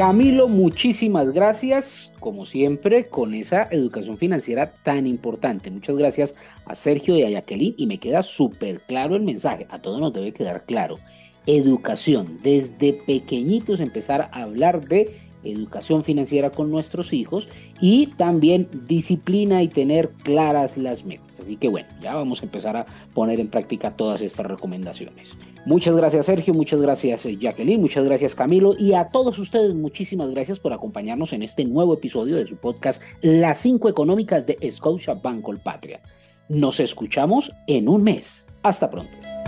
Camilo, 0.00 0.48
muchísimas 0.48 1.30
gracias, 1.30 2.10
como 2.20 2.46
siempre, 2.46 3.08
con 3.08 3.34
esa 3.34 3.68
educación 3.70 4.16
financiera 4.16 4.72
tan 4.82 5.06
importante. 5.06 5.70
Muchas 5.70 5.94
gracias 5.94 6.34
a 6.64 6.74
Sergio 6.74 7.18
y 7.18 7.22
a 7.22 7.28
Jacqueline 7.28 7.74
y 7.76 7.86
me 7.86 7.98
queda 7.98 8.22
súper 8.22 8.80
claro 8.80 9.14
el 9.14 9.24
mensaje, 9.24 9.66
a 9.68 9.78
todos 9.78 10.00
nos 10.00 10.14
debe 10.14 10.32
quedar 10.32 10.64
claro. 10.64 10.96
Educación, 11.44 12.38
desde 12.42 12.94
pequeñitos 12.94 13.78
empezar 13.78 14.30
a 14.32 14.40
hablar 14.40 14.88
de 14.88 15.20
educación 15.44 16.02
financiera 16.02 16.48
con 16.48 16.70
nuestros 16.70 17.12
hijos 17.12 17.50
y 17.78 18.06
también 18.06 18.70
disciplina 18.88 19.62
y 19.62 19.68
tener 19.68 20.12
claras 20.22 20.78
las 20.78 21.04
metas. 21.04 21.40
Así 21.40 21.56
que 21.56 21.68
bueno, 21.68 21.88
ya 22.00 22.14
vamos 22.14 22.40
a 22.40 22.46
empezar 22.46 22.74
a 22.74 22.86
poner 23.12 23.38
en 23.38 23.48
práctica 23.48 23.90
todas 23.90 24.22
estas 24.22 24.46
recomendaciones. 24.46 25.36
Muchas 25.66 25.94
gracias 25.94 26.26
Sergio, 26.26 26.54
muchas 26.54 26.80
gracias 26.80 27.26
eh, 27.26 27.36
Jacqueline, 27.36 27.80
muchas 27.80 28.04
gracias 28.04 28.34
Camilo 28.34 28.74
y 28.78 28.94
a 28.94 29.10
todos 29.10 29.38
ustedes 29.38 29.74
muchísimas 29.74 30.30
gracias 30.30 30.58
por 30.58 30.72
acompañarnos 30.72 31.32
en 31.32 31.42
este 31.42 31.64
nuevo 31.64 31.94
episodio 31.94 32.36
de 32.36 32.46
su 32.46 32.56
podcast 32.56 33.02
Las 33.20 33.58
5 33.58 33.88
Económicas 33.88 34.46
de 34.46 34.58
Scotia 34.70 35.14
Banco 35.14 35.54
Patria. 35.62 36.00
Nos 36.48 36.80
escuchamos 36.80 37.52
en 37.66 37.88
un 37.88 38.02
mes. 38.02 38.44
Hasta 38.62 38.90
pronto. 38.90 39.39